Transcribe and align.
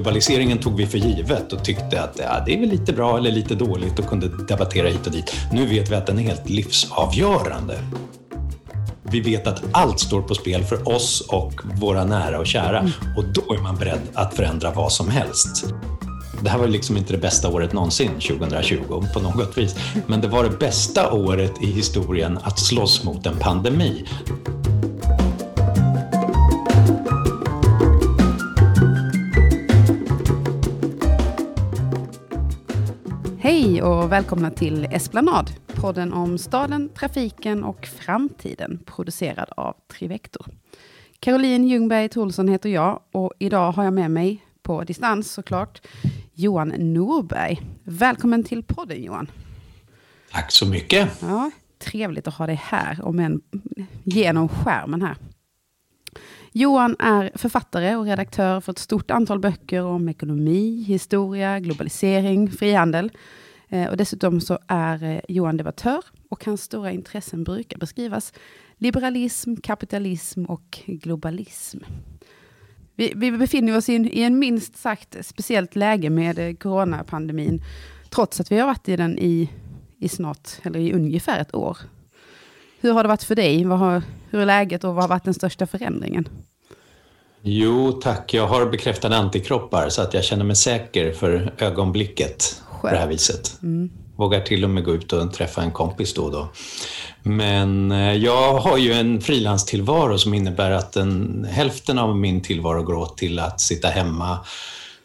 globaliseringen 0.00 0.58
tog 0.58 0.76
vi 0.76 0.86
för 0.86 0.98
givet 0.98 1.52
och 1.52 1.64
tyckte 1.64 2.02
att 2.02 2.18
ja, 2.18 2.42
det 2.46 2.54
är 2.54 2.60
väl 2.60 2.68
lite 2.68 2.92
bra 2.92 3.18
eller 3.18 3.30
lite 3.30 3.54
dåligt 3.54 3.98
och 3.98 4.06
kunde 4.06 4.28
debattera 4.28 4.88
hit 4.88 5.06
och 5.06 5.12
dit. 5.12 5.36
Nu 5.52 5.66
vet 5.66 5.90
vi 5.90 5.94
att 5.94 6.06
den 6.06 6.18
är 6.18 6.22
helt 6.22 6.48
livsavgörande. 6.48 7.78
Vi 9.02 9.20
vet 9.20 9.46
att 9.46 9.62
allt 9.72 10.00
står 10.00 10.22
på 10.22 10.34
spel 10.34 10.64
för 10.64 10.88
oss 10.88 11.20
och 11.20 11.52
våra 11.80 12.04
nära 12.04 12.38
och 12.38 12.46
kära 12.46 12.80
och 13.16 13.24
då 13.24 13.54
är 13.54 13.58
man 13.58 13.76
beredd 13.76 14.00
att 14.14 14.34
förändra 14.34 14.70
vad 14.70 14.92
som 14.92 15.08
helst. 15.08 15.74
Det 16.42 16.50
här 16.50 16.58
var 16.58 16.66
liksom 16.66 16.96
inte 16.96 17.12
det 17.12 17.18
bästa 17.18 17.48
året 17.48 17.72
någonsin, 17.72 18.10
2020, 18.10 19.04
på 19.14 19.20
något 19.20 19.58
vis. 19.58 19.76
Men 20.06 20.20
det 20.20 20.28
var 20.28 20.44
det 20.44 20.58
bästa 20.58 21.12
året 21.12 21.52
i 21.62 21.66
historien 21.66 22.38
att 22.42 22.58
slåss 22.58 23.04
mot 23.04 23.26
en 23.26 23.36
pandemi. 23.36 24.04
Hej 33.80 33.88
och 33.88 34.12
välkomna 34.12 34.50
till 34.50 34.84
Esplanad, 34.90 35.50
podden 35.66 36.12
om 36.12 36.38
staden, 36.38 36.88
trafiken 36.88 37.64
och 37.64 37.86
framtiden, 37.86 38.78
producerad 38.86 39.48
av 39.56 39.76
Trivector. 39.92 40.46
Caroline 41.20 41.68
Ljungberg 41.68 42.08
Tholsson 42.08 42.48
heter 42.48 42.68
jag 42.68 43.00
och 43.12 43.32
idag 43.38 43.72
har 43.72 43.84
jag 43.84 43.92
med 43.92 44.10
mig, 44.10 44.44
på 44.62 44.84
distans 44.84 45.32
såklart, 45.32 45.86
Johan 46.34 46.68
Norberg. 46.68 47.60
Välkommen 47.84 48.44
till 48.44 48.62
podden 48.62 49.02
Johan. 49.02 49.30
Tack 50.32 50.52
så 50.52 50.66
mycket. 50.66 51.10
Ja, 51.22 51.50
trevligt 51.78 52.28
att 52.28 52.34
ha 52.34 52.46
dig 52.46 52.60
här, 52.64 53.04
om 53.04 53.18
än 53.18 53.40
genom 54.04 54.48
skärmen 54.48 55.02
här. 55.02 55.16
Johan 56.52 56.96
är 56.98 57.30
författare 57.34 57.96
och 57.96 58.04
redaktör 58.04 58.60
för 58.60 58.72
ett 58.72 58.78
stort 58.78 59.10
antal 59.10 59.38
böcker 59.38 59.84
om 59.84 60.08
ekonomi, 60.08 60.84
historia, 60.86 61.60
globalisering, 61.60 62.50
frihandel. 62.50 63.10
Eh, 63.70 63.88
och 63.88 63.96
dessutom 63.96 64.40
så 64.40 64.58
är 64.66 65.02
eh, 65.02 65.20
Johan 65.28 65.56
debattör 65.56 66.02
och 66.28 66.44
hans 66.44 66.62
stora 66.62 66.92
intressen 66.92 67.44
brukar 67.44 67.78
beskrivas 67.78 68.32
liberalism, 68.76 69.56
kapitalism 69.56 70.44
och 70.44 70.80
globalism. 70.86 71.78
Vi, 72.94 73.12
vi 73.16 73.32
befinner 73.32 73.76
oss 73.76 73.88
i 73.88 73.96
en, 73.96 74.06
i 74.06 74.20
en 74.20 74.38
minst 74.38 74.76
sagt 74.76 75.16
speciellt 75.26 75.76
läge 75.76 76.10
med 76.10 76.38
eh, 76.38 76.54
coronapandemin, 76.54 77.62
trots 78.10 78.40
att 78.40 78.52
vi 78.52 78.58
har 78.58 78.66
varit 78.66 78.88
i 78.88 78.96
den 78.96 79.18
i, 79.18 79.50
i 79.98 80.08
snart, 80.08 80.48
eller 80.62 80.80
i 80.80 80.92
ungefär 80.92 81.40
ett 81.40 81.54
år. 81.54 81.78
Hur 82.80 82.92
har 82.92 83.02
det 83.02 83.08
varit 83.08 83.22
för 83.22 83.34
dig? 83.34 83.64
Vad 83.64 83.78
har, 83.78 84.02
hur 84.30 84.40
är 84.40 84.46
läget 84.46 84.84
och 84.84 84.94
vad 84.94 85.04
har 85.04 85.08
varit 85.08 85.24
den 85.24 85.34
största 85.34 85.66
förändringen? 85.66 86.28
Jo, 87.42 87.92
tack. 87.92 88.34
Jag 88.34 88.46
har 88.46 88.66
bekräftade 88.66 89.16
antikroppar 89.16 89.88
så 89.88 90.02
att 90.02 90.14
jag 90.14 90.24
känner 90.24 90.44
mig 90.44 90.56
säker 90.56 91.12
för 91.12 91.54
ögonblicket 91.58 92.62
Skönt. 92.80 92.90
på 92.90 92.94
det 92.94 93.00
här 93.00 93.08
viset. 93.08 93.58
Mm. 93.62 93.90
Vågar 94.16 94.40
till 94.40 94.64
och 94.64 94.70
med 94.70 94.84
gå 94.84 94.94
ut 94.94 95.12
och 95.12 95.32
träffa 95.32 95.62
en 95.62 95.70
kompis 95.70 96.14
då 96.14 96.24
och 96.24 96.32
då. 96.32 96.48
Men 97.22 97.92
eh, 97.92 98.12
jag 98.12 98.58
har 98.58 98.78
ju 98.78 98.92
en 98.92 99.20
frilanstillvaro 99.20 100.18
som 100.18 100.34
innebär 100.34 100.70
att 100.70 100.96
en, 100.96 101.46
hälften 101.50 101.98
av 101.98 102.16
min 102.16 102.42
tillvaro 102.42 102.82
går 102.82 102.94
åt 102.94 103.18
till 103.18 103.38
att 103.38 103.60
sitta 103.60 103.88
hemma, 103.88 104.38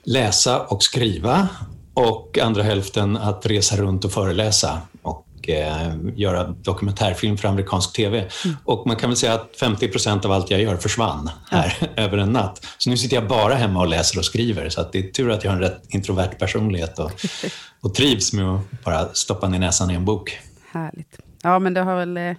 läsa 0.03 0.59
och 0.61 0.83
skriva 0.83 1.47
och 1.93 2.39
andra 2.41 2.63
hälften 2.63 3.17
att 3.17 3.45
resa 3.45 3.75
runt 3.75 4.05
och 4.05 4.11
föreläsa. 4.11 4.81
Och 5.01 5.24
eh, 5.49 5.95
göra 6.15 6.43
dokumentärfilm 6.47 7.37
för 7.37 7.47
amerikansk 7.47 7.95
TV. 7.95 8.17
Mm. 8.19 8.57
Och 8.63 8.87
man 8.87 8.95
kan 8.95 9.09
väl 9.09 9.17
säga 9.17 9.33
att 9.33 9.55
50 9.59 9.87
procent 9.87 10.25
av 10.25 10.31
allt 10.31 10.51
jag 10.51 10.61
gör 10.61 10.77
försvann 10.77 11.29
här 11.51 11.77
ja. 11.79 11.87
över 12.03 12.17
en 12.17 12.29
natt. 12.29 12.65
Så 12.77 12.89
nu 12.89 12.97
sitter 12.97 13.15
jag 13.15 13.27
bara 13.27 13.53
hemma 13.53 13.79
och 13.79 13.87
läser 13.87 14.19
och 14.19 14.25
skriver. 14.25 14.69
Så 14.69 14.89
det 14.91 14.99
är 14.99 15.11
tur 15.11 15.31
att 15.31 15.43
jag 15.43 15.51
har 15.51 15.55
en 15.55 15.61
rätt 15.61 15.81
introvert 15.89 16.39
personlighet 16.39 16.99
och, 16.99 17.11
och 17.81 17.95
trivs 17.95 18.33
med 18.33 18.45
att 18.45 18.83
bara 18.83 19.13
stoppa 19.13 19.47
ner 19.47 19.59
näsan 19.59 19.91
i 19.91 19.93
en 19.93 20.05
bok. 20.05 20.39
Härligt. 20.71 21.19
Ja, 21.41 21.59
men 21.59 21.73
det 21.73 21.81
har 21.81 21.95
väl, 21.95 22.17
eh, 22.17 22.35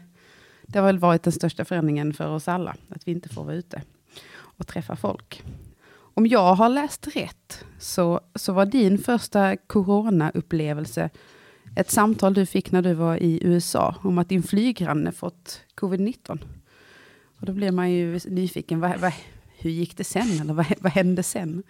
det 0.66 0.78
har 0.78 0.86
väl 0.86 0.98
varit 0.98 1.22
den 1.22 1.32
största 1.32 1.64
förändringen 1.64 2.14
för 2.14 2.28
oss 2.28 2.48
alla, 2.48 2.76
att 2.88 3.02
vi 3.04 3.12
inte 3.12 3.28
får 3.28 3.44
vara 3.44 3.54
ute 3.54 3.82
och 4.58 4.66
träffa 4.66 4.96
folk. 4.96 5.42
Om 6.14 6.26
jag 6.26 6.54
har 6.54 6.68
läst 6.68 7.06
rätt 7.14 7.64
så, 7.78 8.20
så 8.34 8.52
var 8.52 8.66
din 8.66 8.98
första 8.98 9.56
corona-upplevelse 9.56 11.10
ett 11.76 11.90
samtal 11.90 12.34
du 12.34 12.46
fick 12.46 12.72
när 12.72 12.82
du 12.82 12.94
var 12.94 13.16
i 13.16 13.38
USA 13.42 13.94
om 14.02 14.18
att 14.18 14.28
din 14.28 14.42
flyggranne 14.42 15.12
fått 15.12 15.60
covid-19. 15.80 16.38
Och 17.40 17.46
då 17.46 17.52
blir 17.52 17.70
man 17.70 17.90
ju 17.90 18.20
nyfiken, 18.24 18.80
vad, 18.80 19.00
vad, 19.00 19.12
hur 19.58 19.70
gick 19.70 19.96
det 19.96 20.04
sen? 20.04 20.40
Eller 20.40 20.54
vad, 20.54 20.66
vad 20.80 20.92
hände 20.92 21.22
sen? 21.22 21.62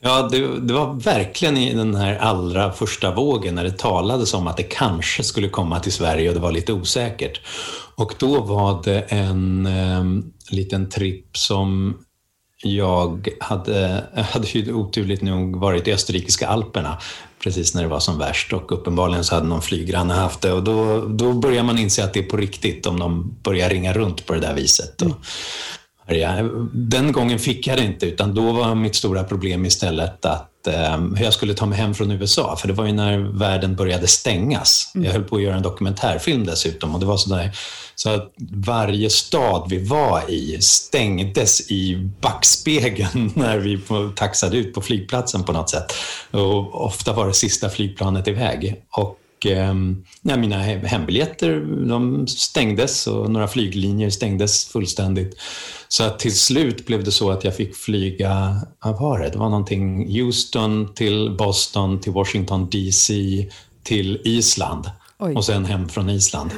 Ja, 0.00 0.28
det, 0.32 0.60
det, 0.60 0.74
var 0.74 0.94
verkligen 0.94 1.56
i 1.56 1.74
den 1.74 1.94
här 1.94 2.16
allra 2.16 2.72
första 2.72 3.14
vågen 3.14 3.54
när 3.54 3.64
det 3.64 3.78
talades 3.78 4.34
om 4.34 4.46
att 4.46 4.56
det 4.56 4.62
kanske 4.62 5.22
skulle 5.22 5.48
komma 5.48 5.80
till 5.80 5.92
Sverige 5.92 6.28
och 6.28 6.34
det 6.34 6.40
var 6.40 6.52
lite 6.52 6.72
osäkert. 6.72 7.40
Och 7.96 8.14
då 8.18 8.40
var 8.40 8.82
det 8.84 9.00
en 9.00 9.66
eh, 9.66 10.04
liten 10.50 10.88
tripp 10.88 11.36
som 11.36 11.98
jag 12.62 13.28
hade, 13.40 14.04
hade 14.32 14.46
ju 14.46 14.72
oturligt 14.72 15.22
nog 15.22 15.56
varit 15.56 15.88
i 15.88 15.92
österrikiska 15.92 16.48
alperna 16.48 16.98
precis 17.42 17.74
när 17.74 17.82
det 17.82 17.88
var 17.88 18.00
som 18.00 18.18
värst 18.18 18.52
och 18.52 18.72
uppenbarligen 18.72 19.24
så 19.24 19.34
hade 19.34 19.46
någon 19.46 19.62
flyggranne 19.62 20.14
haft 20.14 20.40
det 20.40 20.52
och 20.52 20.64
då, 20.64 21.06
då 21.06 21.32
börjar 21.32 21.62
man 21.62 21.78
inse 21.78 22.04
att 22.04 22.14
det 22.14 22.20
är 22.20 22.24
på 22.24 22.36
riktigt 22.36 22.86
om 22.86 22.98
de 22.98 23.36
börjar 23.42 23.70
ringa 23.70 23.92
runt 23.92 24.26
på 24.26 24.34
det 24.34 24.40
där 24.40 24.54
viset. 24.54 25.02
Mm. 25.02 25.14
Den 26.72 27.12
gången 27.12 27.38
fick 27.38 27.66
jag 27.66 27.78
det 27.78 27.84
inte 27.84 28.06
utan 28.06 28.34
då 28.34 28.52
var 28.52 28.74
mitt 28.74 28.94
stora 28.94 29.24
problem 29.24 29.66
istället 29.66 30.24
att 30.24 30.51
hur 30.70 31.24
jag 31.24 31.32
skulle 31.32 31.54
ta 31.54 31.66
mig 31.66 31.78
hem 31.78 31.94
från 31.94 32.10
USA 32.10 32.56
för 32.56 32.68
det 32.68 32.74
var 32.74 32.86
ju 32.86 32.92
när 32.92 33.18
världen 33.18 33.76
började 33.76 34.06
stängas. 34.06 34.92
Mm. 34.94 35.04
Jag 35.04 35.12
höll 35.12 35.24
på 35.24 35.36
att 35.36 35.42
göra 35.42 35.56
en 35.56 35.62
dokumentärfilm 35.62 36.46
dessutom 36.46 36.94
och 36.94 37.00
det 37.00 37.06
var 37.06 37.16
sådär 37.16 37.52
så 37.94 38.10
att 38.10 38.32
varje 38.52 39.10
stad 39.10 39.66
vi 39.70 39.84
var 39.84 40.30
i 40.30 40.58
stängdes 40.60 41.70
i 41.70 42.10
backspegeln 42.20 43.32
när 43.36 43.58
vi 43.58 43.80
taxade 44.14 44.56
ut 44.56 44.74
på 44.74 44.80
flygplatsen 44.80 45.44
på 45.44 45.52
något 45.52 45.70
sätt. 45.70 45.92
Och 46.30 46.84
ofta 46.84 47.12
var 47.12 47.26
det 47.26 47.34
sista 47.34 47.68
flygplanet 47.68 48.28
iväg. 48.28 48.82
Och 48.90 49.18
eh, 49.46 49.74
mina 50.36 50.58
hembiljetter 50.62 51.60
de 51.88 52.26
stängdes 52.26 53.06
och 53.06 53.30
några 53.30 53.48
flyglinjer 53.48 54.10
stängdes 54.10 54.64
fullständigt. 54.64 55.36
Så 55.88 56.04
att 56.04 56.18
till 56.18 56.36
slut 56.36 56.86
blev 56.86 57.04
det 57.04 57.12
så 57.12 57.30
att 57.30 57.44
jag 57.44 57.56
fick 57.56 57.76
flyga, 57.76 58.60
vad 58.84 59.00
var 59.00 59.18
det? 59.18 59.28
Det 59.28 59.38
var 59.38 59.48
någonting 59.48 60.12
Houston 60.20 60.94
till 60.94 61.36
Boston 61.38 62.00
till 62.00 62.12
Washington 62.12 62.70
DC 62.70 63.14
till 63.82 64.20
Island 64.24 64.90
Oj. 65.18 65.34
och 65.34 65.44
sen 65.44 65.64
hem 65.64 65.88
från 65.88 66.10
Island 66.10 66.50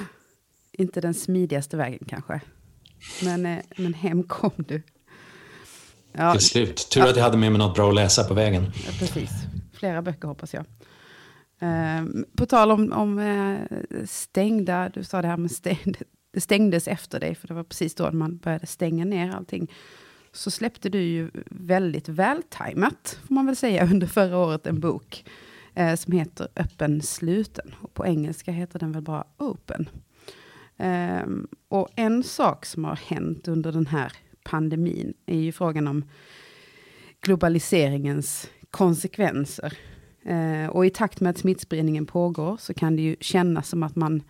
inte 0.78 1.00
den 1.00 1.14
smidigaste 1.14 1.76
vägen 1.76 2.06
kanske. 2.08 2.40
Men, 3.22 3.46
eh, 3.46 3.58
men 3.76 3.94
hem 3.94 4.22
kom 4.22 4.50
du. 4.56 4.82
Ja. 6.12 6.32
Till 6.32 6.46
slut. 6.46 6.88
Tur 6.90 7.02
att 7.02 7.16
jag 7.16 7.24
hade 7.24 7.36
med 7.36 7.52
mig 7.52 7.58
något 7.58 7.74
bra 7.74 7.88
att 7.88 7.94
läsa 7.94 8.24
på 8.24 8.34
vägen. 8.34 8.72
Ja, 8.86 8.92
precis. 8.98 9.30
Flera 9.72 10.02
böcker 10.02 10.28
hoppas 10.28 10.54
jag. 10.54 10.64
Um, 11.60 12.25
på 12.37 12.47
tal 12.47 12.70
om, 12.70 12.92
om 12.92 13.19
eh, 13.19 13.78
uh, 13.98 14.06
stängda, 14.06 14.88
du 14.88 15.04
sa 15.04 15.22
det 15.22 15.28
här 15.28 15.37
med 15.37 15.50
stängd, 15.50 15.97
det 16.32 16.41
stängdes 16.41 16.88
efter 16.88 17.20
dig, 17.20 17.34
för 17.34 17.48
det 17.48 17.54
var 17.54 17.65
precis 17.65 17.94
då 17.94 18.12
man 18.12 18.37
började 18.37 18.66
stänga 18.66 19.04
ner 19.04 19.34
allting. 19.34 19.72
Så 20.32 20.50
släppte 20.50 20.88
du 20.88 21.03
ju 21.03 21.31
väldigt 21.50 22.09
vältajmat, 22.09 23.19
får 23.28 23.34
man 23.34 23.47
väl 23.47 23.56
säga, 23.56 23.84
under 23.91 24.06
förra 24.06 24.38
året 24.38 24.66
en 24.66 24.81
bok 24.81 25.25
uh, 25.78 25.94
som 25.94 26.12
heter 26.12 26.48
Öppen 26.56 27.03
sluten. 27.03 27.75
Och 27.81 27.94
på 27.94 28.06
engelska 28.06 28.53
heter 28.53 28.78
den 28.78 28.93
väl 28.93 29.03
bara 29.03 29.25
Open. 29.37 29.88
Um, 30.76 31.48
och 31.69 31.88
en 31.97 32.22
sak 32.22 32.66
som 32.66 32.84
har 32.84 32.97
hänt 32.97 33.48
under 33.48 33.72
den 33.72 33.87
här 33.87 34.12
pandemin 34.44 35.14
är 35.26 35.38
ju 35.38 35.52
frågan 35.52 35.88
om 35.88 36.05
globaliseringens 37.20 38.50
konsekvenser. 38.70 39.78
Eh, 40.26 40.67
och 40.67 40.87
i 40.87 40.91
takt 40.91 41.21
med 41.21 41.31
att 41.31 41.38
smittspridningen 41.38 42.06
pågår 42.06 42.56
så 42.61 42.75
kan 42.75 42.97
det 42.97 43.03
ju 43.03 43.17
kännas 43.21 43.69
som 43.69 43.82
att 43.82 43.97
man 43.97 44.23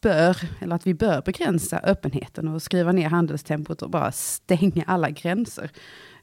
bör, 0.00 0.36
eller 0.60 0.76
att 0.76 0.86
vi 0.86 0.94
bör 0.94 1.22
begränsa 1.22 1.78
öppenheten 1.78 2.48
och 2.48 2.62
skriva 2.62 2.92
ner 2.92 3.08
handelstempot 3.08 3.82
och 3.82 3.90
bara 3.90 4.12
stänga 4.12 4.84
alla 4.86 5.10
gränser. 5.10 5.70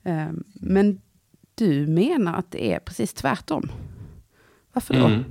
Eh, 0.03 0.27
men 0.53 1.01
du 1.55 1.87
menar 1.87 2.33
att 2.33 2.51
det 2.51 2.73
är 2.73 2.79
precis 2.79 3.13
tvärtom. 3.13 3.71
Varför 4.73 4.93
då? 4.93 5.05
Mm. 5.05 5.23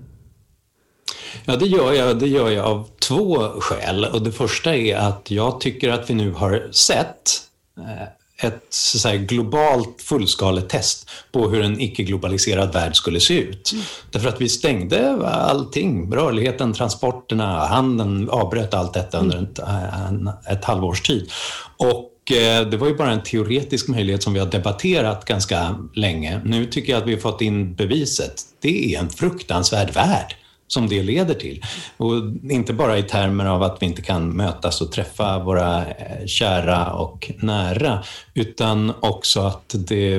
Ja, 1.44 1.56
det 1.56 1.66
gör, 1.66 1.92
jag, 1.92 2.18
det 2.18 2.28
gör 2.28 2.50
jag 2.50 2.64
av 2.66 2.88
två 3.08 3.36
skäl. 3.60 4.04
Och 4.04 4.22
det 4.22 4.32
första 4.32 4.76
är 4.76 4.96
att 4.96 5.30
jag 5.30 5.60
tycker 5.60 5.90
att 5.90 6.10
vi 6.10 6.14
nu 6.14 6.30
har 6.30 6.68
sett 6.72 7.30
eh, 7.78 8.08
ett 8.44 8.66
så 8.68 9.08
här, 9.08 9.16
globalt 9.16 10.02
fullskaletest 10.02 11.10
på 11.32 11.48
hur 11.48 11.62
en 11.62 11.80
icke-globaliserad 11.80 12.72
värld 12.72 12.96
skulle 12.96 13.20
se 13.20 13.38
ut. 13.38 13.72
Mm. 13.72 13.84
Därför 14.10 14.28
att 14.28 14.40
vi 14.40 14.48
stängde 14.48 15.26
allting, 15.26 16.12
rörligheten, 16.12 16.72
transporterna, 16.72 17.66
handeln, 17.66 18.28
avbröt 18.28 18.74
allt 18.74 18.94
detta 18.94 19.18
under 19.18 19.42
ett, 19.42 19.58
en, 20.08 20.30
ett 20.50 20.64
halvårs 20.64 21.02
tid. 21.02 21.30
Och 21.76 22.32
eh, 22.32 22.68
det 22.68 22.76
var 22.76 22.88
ju 22.88 22.94
bara 22.94 23.10
en 23.10 23.22
teoretisk 23.22 23.88
möjlighet 23.88 24.22
som 24.22 24.32
vi 24.32 24.40
har 24.40 24.46
debatterat 24.46 25.24
ganska 25.24 25.76
länge. 25.94 26.40
Nu 26.44 26.66
tycker 26.66 26.92
jag 26.92 27.02
att 27.02 27.08
vi 27.08 27.12
har 27.12 27.20
fått 27.20 27.40
in 27.40 27.74
beviset. 27.74 28.34
Det 28.60 28.94
är 28.94 29.00
en 29.00 29.10
fruktansvärd 29.10 29.94
värld 29.94 30.36
som 30.72 30.88
det 30.88 31.02
leder 31.02 31.34
till. 31.34 31.62
Och 31.96 32.12
inte 32.50 32.72
bara 32.72 32.98
i 32.98 33.02
termer 33.02 33.44
av 33.44 33.62
att 33.62 33.76
vi 33.80 33.86
inte 33.86 34.02
kan 34.02 34.36
mötas 34.36 34.80
och 34.80 34.92
träffa 34.92 35.38
våra 35.38 35.86
eh, 35.86 36.26
kära 36.26 36.92
och 36.92 37.30
nära, 37.38 38.04
utan 38.34 38.92
också 39.00 39.40
att 39.40 39.74
det, 39.74 40.18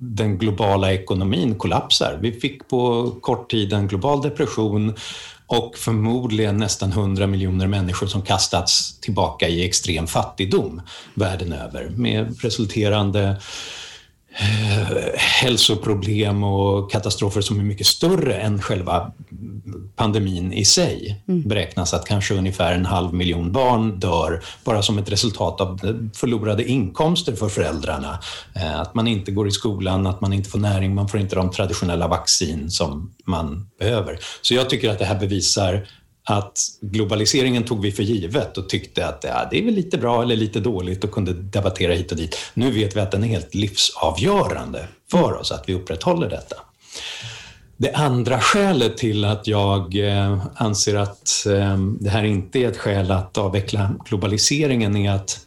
den 0.00 0.38
globala 0.38 0.92
ekonomin 0.92 1.54
kollapsar. 1.54 2.18
Vi 2.20 2.32
fick 2.32 2.68
på 2.68 3.10
kort 3.20 3.50
tid 3.50 3.72
en 3.72 3.88
global 3.88 4.22
depression 4.22 4.94
och 5.46 5.78
förmodligen 5.78 6.56
nästan 6.56 6.90
100 6.90 7.26
miljoner 7.26 7.66
människor 7.66 8.06
som 8.06 8.22
kastats 8.22 9.00
tillbaka 9.00 9.48
i 9.48 9.64
extrem 9.64 10.06
fattigdom 10.06 10.82
världen 11.14 11.52
över 11.52 11.88
med 11.96 12.42
resulterande 12.42 13.20
Eh, 13.28 13.36
hälsoproblem 15.16 16.44
och 16.44 16.90
katastrofer 16.90 17.40
som 17.40 17.60
är 17.60 17.64
mycket 17.64 17.86
större 17.86 18.34
än 18.34 18.62
själva 18.62 19.12
pandemin 19.96 20.52
i 20.52 20.64
sig. 20.64 21.22
Mm. 21.28 21.48
beräknas 21.48 21.94
att 21.94 22.06
kanske 22.06 22.34
ungefär 22.34 22.72
en 22.72 22.86
halv 22.86 23.14
miljon 23.14 23.52
barn 23.52 24.00
dör 24.00 24.42
bara 24.64 24.82
som 24.82 24.98
ett 24.98 25.12
resultat 25.12 25.60
av 25.60 25.80
förlorade 26.14 26.64
inkomster 26.64 27.32
för 27.32 27.48
föräldrarna. 27.48 28.18
Eh, 28.54 28.80
att 28.80 28.94
man 28.94 29.06
inte 29.06 29.32
går 29.32 29.48
i 29.48 29.50
skolan, 29.50 30.06
att 30.06 30.20
man 30.20 30.32
inte 30.32 30.50
får 30.50 30.58
näring, 30.58 30.94
man 30.94 31.08
får 31.08 31.20
inte 31.20 31.36
de 31.36 31.50
traditionella 31.50 32.08
vaccin 32.08 32.70
som 32.70 33.14
man 33.24 33.68
behöver. 33.78 34.18
Så 34.42 34.54
jag 34.54 34.70
tycker 34.70 34.90
att 34.90 34.98
det 34.98 35.04
här 35.04 35.20
bevisar 35.20 35.86
att 36.24 36.58
globaliseringen 36.80 37.64
tog 37.64 37.82
vi 37.82 37.92
för 37.92 38.02
givet 38.02 38.58
och 38.58 38.68
tyckte 38.68 39.06
att 39.06 39.24
ja, 39.28 39.48
det 39.50 39.58
är 39.58 39.64
väl 39.64 39.74
lite 39.74 39.98
bra 39.98 40.22
eller 40.22 40.36
lite 40.36 40.60
dåligt 40.60 41.04
och 41.04 41.10
kunde 41.10 41.32
debattera 41.32 41.92
hit 41.92 42.10
och 42.10 42.16
dit. 42.16 42.38
Nu 42.54 42.70
vet 42.70 42.96
vi 42.96 43.00
att 43.00 43.10
den 43.10 43.24
är 43.24 43.28
helt 43.28 43.54
livsavgörande 43.54 44.88
för 45.10 45.32
oss, 45.32 45.52
att 45.52 45.68
vi 45.68 45.74
upprätthåller 45.74 46.30
detta. 46.30 46.56
Det 47.76 47.92
andra 47.92 48.40
skälet 48.40 48.96
till 48.96 49.24
att 49.24 49.46
jag 49.46 49.96
eh, 49.96 50.46
anser 50.54 50.94
att 50.94 51.46
eh, 51.46 51.78
det 51.78 52.10
här 52.10 52.24
inte 52.24 52.58
är 52.58 52.68
ett 52.68 52.76
skäl 52.76 53.10
att 53.10 53.38
avveckla 53.38 53.90
globaliseringen 54.08 54.96
är 54.96 55.10
att 55.10 55.40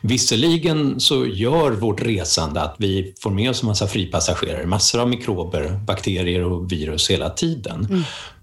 Visserligen 0.00 1.00
så 1.00 1.26
gör 1.26 1.70
vårt 1.70 2.02
resande 2.02 2.60
att 2.60 2.74
vi 2.78 3.14
får 3.20 3.30
med 3.30 3.50
oss 3.50 3.62
en 3.62 3.66
massa 3.66 3.86
fripassagerare, 3.86 4.66
massor 4.66 5.00
av 5.00 5.08
mikrober, 5.08 5.80
bakterier 5.86 6.44
och 6.44 6.72
virus 6.72 7.10
hela 7.10 7.30
tiden. 7.30 7.86
Mm. 7.90 8.02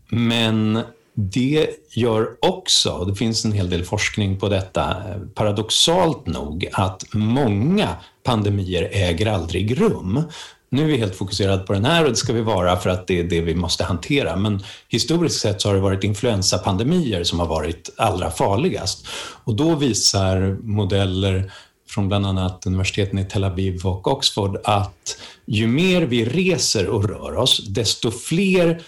Men 0.10 0.84
det 1.16 1.70
gör 1.92 2.30
också, 2.42 2.92
och 2.92 3.08
det 3.08 3.16
finns 3.16 3.46
en 3.46 3.52
hel 3.52 3.70
del 3.70 3.84
forskning 3.84 4.40
på 4.40 4.50
detta, 4.50 4.96
paradoxalt 5.34 6.28
nog 6.28 6.70
att 6.74 7.04
många 7.14 7.90
pandemier 8.24 8.90
äger 8.92 9.28
aldrig 9.28 9.82
rum. 9.82 10.24
Nu 10.70 10.84
är 10.84 10.88
vi 10.88 10.98
helt 10.98 11.16
fokuserade 11.16 11.64
på 11.64 11.74
den 11.74 11.86
här 11.86 12.04
och 12.04 12.10
det 12.10 12.16
ska 12.16 12.34
vi 12.34 12.42
vara 12.42 12.78
för 12.78 12.90
att 12.90 13.08
det 13.08 13.20
är 13.20 13.24
det 13.24 13.42
vi 13.42 13.56
måste 13.56 13.84
hantera. 13.84 14.36
Men 14.36 14.64
historiskt 14.88 15.40
sett 15.40 15.62
så 15.62 15.70
har 15.70 15.76
det 15.76 15.82
varit 15.82 16.04
influensapandemier 16.04 17.24
som 17.24 17.40
har 17.40 17.48
varit 17.48 17.90
allra 17.98 18.32
farligast. 18.32 19.08
Och 19.44 19.56
då 19.56 19.76
visar 19.76 20.58
modeller 20.62 21.52
från 21.90 22.08
bland 22.08 22.26
annat 22.26 22.66
universiteten 22.66 23.20
i 23.20 23.26
Tel 23.26 23.44
Aviv 23.44 23.86
och 23.86 24.08
Oxford 24.08 24.58
att 24.64 25.18
ju 25.46 25.68
mer 25.68 26.02
vi 26.02 26.26
reser 26.26 26.88
och 26.88 27.10
rör 27.10 27.36
oss, 27.36 27.68
desto 27.68 28.12
fler 28.12 28.82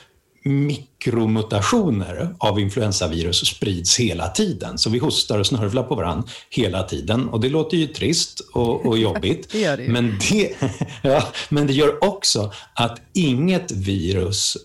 mikromutationer 0.48 2.36
av 2.38 2.60
influensavirus 2.60 3.46
sprids 3.48 4.00
hela 4.00 4.28
tiden. 4.28 4.78
Så 4.78 4.90
vi 4.90 5.00
hostar 5.00 5.40
och 5.40 5.48
snörvlar 5.48 5.84
på 5.84 5.96
varandra 5.96 6.28
hela 6.50 6.84
tiden. 6.84 7.30
Och 7.30 7.40
det 7.40 7.50
låter 7.50 7.78
ju 7.78 7.88
trist 7.88 8.40
och, 8.54 8.86
och 8.86 8.98
jobbigt. 9.08 9.52
det 9.52 9.76
det. 9.76 9.88
Men, 9.88 10.20
det, 10.30 10.54
ja, 11.02 11.24
men 11.50 11.68
det 11.68 11.74
gör 11.74 12.04
också 12.04 12.52
att 12.74 13.02
inget 13.14 13.72
virus 13.72 14.58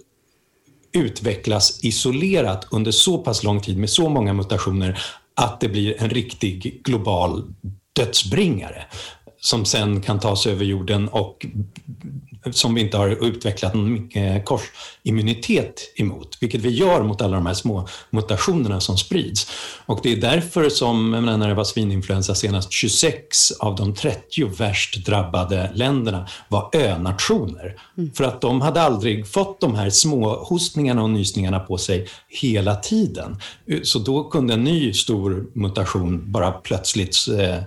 utvecklas 0.93 1.85
isolerat 1.85 2.67
under 2.71 2.91
så 2.91 3.19
pass 3.19 3.43
lång 3.43 3.61
tid 3.61 3.79
med 3.79 3.91
så 3.91 4.09
många 4.09 4.33
mutationer 4.33 5.03
att 5.37 5.61
det 5.61 5.69
blir 5.69 6.03
en 6.03 6.11
riktig 6.11 6.81
global 6.85 7.45
dödsbringare 7.93 8.85
som 9.45 9.65
sen 9.65 10.01
kan 10.01 10.21
ta 10.21 10.37
sig 10.37 10.53
över 10.53 10.65
jorden 10.65 11.09
och 11.09 11.47
som 12.51 12.75
vi 12.75 12.81
inte 12.81 12.97
har 12.97 13.27
utvecklat 13.27 13.75
någon 13.75 14.09
korsimmunitet 14.45 15.93
emot, 15.97 16.39
vilket 16.41 16.61
vi 16.61 16.69
gör 16.69 17.03
mot 17.03 17.23
alla 17.23 17.37
de 17.37 17.47
här 17.47 17.55
små 17.55 17.89
mutationerna 18.11 18.81
som 18.81 18.99
sprids. 18.99 19.51
Och 19.87 20.01
det 20.03 20.13
är 20.13 20.17
därför 20.17 20.69
som, 20.69 21.11
menar, 21.11 21.37
när 21.37 21.49
det 21.49 21.55
var 21.55 21.65
svininfluensa 21.65 22.35
senast, 22.35 22.73
26 22.73 23.51
av 23.51 23.77
de 23.77 23.95
30 23.95 24.45
värst 24.45 25.07
drabbade 25.07 25.71
länderna 25.75 26.29
var 26.49 26.77
önationer. 26.77 27.77
Mm. 27.99 28.13
För 28.13 28.25
att 28.25 28.41
de 28.41 28.61
hade 28.61 28.83
aldrig 28.83 29.29
fått 29.29 29.61
de 29.61 29.75
här 29.75 29.91
små 29.91 30.45
hostningarna 30.45 31.03
och 31.03 31.11
nysningarna 31.11 31.61
på 31.61 31.79
sig 31.79 32.09
hela 32.29 32.75
tiden. 32.75 33.37
Så 33.83 33.99
då 33.99 34.25
kunde 34.25 34.55
en 34.55 34.65
ny 34.65 34.93
stor 34.93 35.47
mutation 35.55 36.33
bara 36.33 36.53
plötsligt 36.53 37.17
eh, 37.39 37.59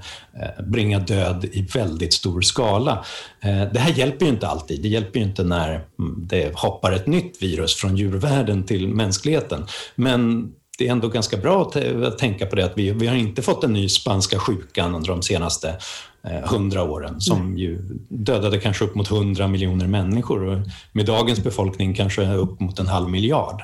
Eh, 0.41 0.63
bringa 0.63 0.99
död 0.99 1.45
i 1.45 1.63
väldigt 1.73 2.13
stor 2.13 2.41
skala. 2.41 3.05
Eh, 3.41 3.71
det 3.73 3.79
här 3.79 3.93
hjälper 3.93 4.25
ju 4.25 4.31
inte 4.31 4.47
alltid. 4.47 4.81
Det 4.81 4.87
hjälper 4.87 5.19
ju 5.19 5.25
inte 5.25 5.43
när 5.43 5.85
det 6.17 6.55
hoppar 6.55 6.91
ett 6.91 7.07
nytt 7.07 7.41
virus 7.41 7.75
från 7.75 7.97
djurvärlden 7.97 8.63
till 8.63 8.87
mänskligheten. 8.87 9.65
Men 9.95 10.51
det 10.77 10.87
är 10.87 10.91
ändå 10.91 11.07
ganska 11.07 11.37
bra 11.37 11.71
att 12.05 12.17
tänka 12.17 12.45
på 12.45 12.55
det 12.55 12.65
att 12.65 12.77
vi, 12.77 12.91
vi 12.91 13.07
har 13.07 13.15
inte 13.15 13.41
fått 13.41 13.63
en 13.63 13.73
ny 13.73 13.89
spanska 13.89 14.39
sjukan 14.39 14.95
under 14.95 15.09
de 15.09 15.21
senaste 15.21 15.77
eh, 16.23 16.51
hundra 16.51 16.83
åren 16.83 17.21
som 17.21 17.57
ju 17.57 17.81
dödade 18.09 18.59
kanske 18.59 18.85
upp 18.85 18.95
mot 18.95 19.07
hundra 19.07 19.47
miljoner 19.47 19.87
människor 19.87 20.43
och 20.43 20.59
med 20.91 21.05
dagens 21.05 21.43
befolkning 21.43 21.93
kanske 21.93 22.33
upp 22.33 22.59
mot 22.59 22.79
en 22.79 22.87
halv 22.87 23.09
miljard. 23.09 23.61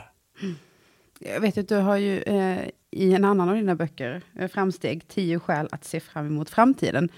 Jag 1.19 1.41
vet 1.41 1.57
att 1.57 1.69
du 1.69 1.75
har 1.75 1.97
ju 1.97 2.21
eh, 2.21 2.59
i 2.91 3.13
en 3.13 3.25
annan 3.25 3.49
av 3.49 3.55
dina 3.55 3.75
böcker, 3.75 4.21
eh, 4.39 4.47
Framsteg, 4.47 5.07
tio 5.07 5.39
skäl 5.39 5.67
att 5.71 5.85
se 5.85 5.99
fram 5.99 6.27
emot 6.27 6.49
framtiden. 6.49 7.09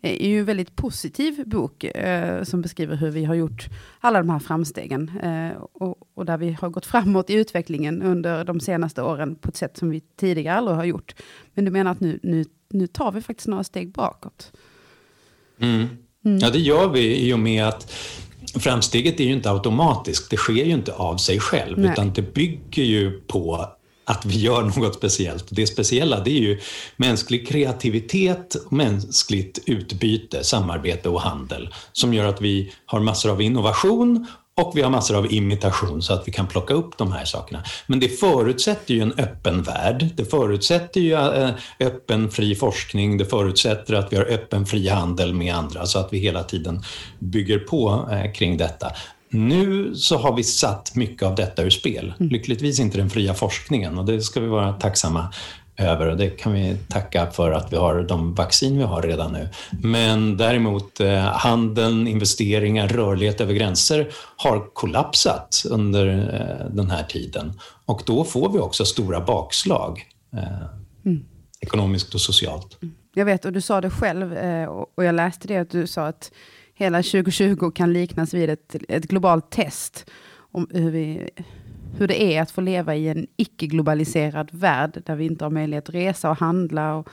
Eh, 0.00 0.10
är 0.10 0.28
ju 0.28 0.38
en 0.38 0.44
väldigt 0.44 0.76
positiv 0.76 1.48
bok 1.48 1.84
eh, 1.84 2.42
som 2.42 2.62
beskriver 2.62 2.96
hur 2.96 3.10
vi 3.10 3.24
har 3.24 3.34
gjort 3.34 3.68
alla 4.00 4.18
de 4.18 4.30
här 4.30 4.38
framstegen. 4.38 5.10
Eh, 5.22 5.62
och, 5.72 5.96
och, 6.14 6.26
där 6.26 6.36
vi 6.36 6.52
har 6.60 6.68
gått 6.68 6.86
framåt 6.86 7.30
i 7.30 7.34
utvecklingen 7.34 8.02
under 8.02 8.44
de 8.44 8.60
senaste 8.60 9.02
åren 9.02 9.34
på 9.34 9.48
ett 9.48 9.56
sätt 9.56 9.76
som 9.76 9.90
vi 9.90 10.00
tidigare 10.00 10.56
aldrig 10.56 10.76
har 10.76 10.84
gjort. 10.84 11.14
Men 11.54 11.64
du 11.64 11.70
menar 11.70 11.90
att 11.90 12.00
nu, 12.00 12.20
nu, 12.22 12.44
nu 12.68 12.86
tar 12.86 13.12
vi 13.12 13.20
faktiskt 13.22 13.48
några 13.48 13.64
steg 13.64 13.92
bakåt? 13.92 14.52
Mm. 15.60 15.86
Mm. 16.24 16.38
Ja, 16.38 16.50
det 16.50 16.58
gör 16.58 16.88
vi 16.88 17.28
i 17.28 17.32
och 17.32 17.38
med 17.38 17.64
att 17.64 17.92
framsteget 18.58 19.20
är 19.20 19.24
ju 19.24 19.32
inte 19.32 19.50
automatiskt. 19.50 20.30
Det 20.30 20.36
sker 20.36 20.64
ju 20.64 20.72
inte 20.72 20.92
av 20.92 21.16
sig 21.16 21.40
själv, 21.40 21.78
Nej. 21.78 21.90
utan 21.92 22.12
det 22.12 22.34
bygger 22.34 22.82
ju 22.82 23.20
på 23.20 23.66
att 24.06 24.24
vi 24.24 24.38
gör 24.38 24.62
något 24.62 24.94
speciellt. 24.94 25.44
Det 25.50 25.66
speciella 25.66 26.20
det 26.20 26.30
är 26.30 26.40
ju 26.40 26.60
mänsklig 26.96 27.48
kreativitet, 27.48 28.56
mänskligt 28.70 29.58
utbyte, 29.66 30.44
samarbete 30.44 31.08
och 31.08 31.20
handel 31.20 31.74
som 31.92 32.14
gör 32.14 32.24
att 32.24 32.40
vi 32.40 32.72
har 32.86 33.00
massor 33.00 33.30
av 33.30 33.42
innovation 33.42 34.26
och 34.54 34.72
vi 34.74 34.82
har 34.82 34.90
massor 34.90 35.16
av 35.16 35.32
imitation 35.32 36.02
så 36.02 36.12
att 36.12 36.28
vi 36.28 36.32
kan 36.32 36.46
plocka 36.46 36.74
upp 36.74 36.98
de 36.98 37.12
här 37.12 37.24
sakerna. 37.24 37.62
Men 37.86 38.00
det 38.00 38.08
förutsätter 38.08 38.94
ju 38.94 39.00
en 39.00 39.12
öppen 39.12 39.62
värld. 39.62 40.08
Det 40.14 40.24
förutsätter 40.24 41.00
ju 41.00 41.12
eh, 41.12 41.50
öppen 41.80 42.30
fri 42.30 42.54
forskning. 42.54 43.18
Det 43.18 43.24
förutsätter 43.24 43.94
att 43.94 44.12
vi 44.12 44.16
har 44.16 44.24
öppen 44.24 44.66
fri 44.66 44.88
handel 44.88 45.34
med 45.34 45.54
andra 45.54 45.86
så 45.86 45.98
att 45.98 46.12
vi 46.12 46.18
hela 46.18 46.42
tiden 46.42 46.82
bygger 47.18 47.58
på 47.58 48.08
eh, 48.12 48.32
kring 48.32 48.56
detta. 48.56 48.92
Nu 49.28 49.94
så 49.94 50.16
har 50.16 50.36
vi 50.36 50.44
satt 50.44 50.94
mycket 50.94 51.22
av 51.22 51.34
detta 51.34 51.62
ur 51.62 51.70
spel. 51.70 52.14
Mm. 52.20 52.32
Lyckligtvis 52.32 52.80
inte 52.80 52.98
den 52.98 53.10
fria 53.10 53.34
forskningen 53.34 53.98
och 53.98 54.04
det 54.04 54.20
ska 54.20 54.40
vi 54.40 54.46
vara 54.46 54.72
tacksamma 54.72 55.32
över 55.76 56.06
och 56.06 56.16
det 56.16 56.28
kan 56.28 56.52
vi 56.52 56.76
tacka 56.88 57.30
för 57.30 57.52
att 57.52 57.72
vi 57.72 57.76
har 57.76 58.02
de 58.02 58.34
vaccin 58.34 58.78
vi 58.78 58.84
har 58.84 59.02
redan 59.02 59.32
nu. 59.32 59.48
Men 59.82 60.36
däremot 60.36 61.00
eh, 61.00 61.18
handeln, 61.18 62.06
investeringar, 62.06 62.88
rörlighet 62.88 63.40
över 63.40 63.54
gränser 63.54 64.08
har 64.36 64.74
kollapsat 64.74 65.62
under 65.70 66.06
eh, 66.08 66.74
den 66.74 66.90
här 66.90 67.02
tiden 67.02 67.60
och 67.84 68.02
då 68.06 68.24
får 68.24 68.52
vi 68.52 68.58
också 68.58 68.84
stora 68.84 69.20
bakslag 69.20 70.06
eh, 70.32 70.42
mm. 71.04 71.24
ekonomiskt 71.60 72.14
och 72.14 72.20
socialt. 72.20 72.78
Mm. 72.82 72.94
Jag 73.14 73.24
vet, 73.24 73.44
och 73.44 73.52
du 73.52 73.60
sa 73.60 73.80
det 73.80 73.90
själv 73.90 74.32
och 74.96 75.04
jag 75.04 75.14
läste 75.14 75.48
det 75.48 75.56
att 75.56 75.70
du 75.70 75.86
sa 75.86 76.06
att 76.06 76.30
hela 76.78 76.98
2020 76.98 77.70
kan 77.70 77.92
liknas 77.92 78.34
vid 78.34 78.50
ett, 78.50 78.76
ett 78.88 79.04
globalt 79.04 79.50
test 79.50 80.10
om 80.36 80.68
hur, 80.70 80.90
vi, 80.90 81.30
hur 81.98 82.08
det 82.08 82.22
är 82.22 82.42
att 82.42 82.50
få 82.50 82.60
leva 82.60 82.94
i 82.94 83.08
en 83.08 83.26
icke-globaliserad 83.36 84.48
värld 84.52 85.02
där 85.06 85.16
vi 85.16 85.24
inte 85.24 85.44
har 85.44 85.50
möjlighet 85.50 85.88
att 85.88 85.94
resa 85.94 86.30
och 86.30 86.38
handla 86.38 86.94
och 86.94 87.08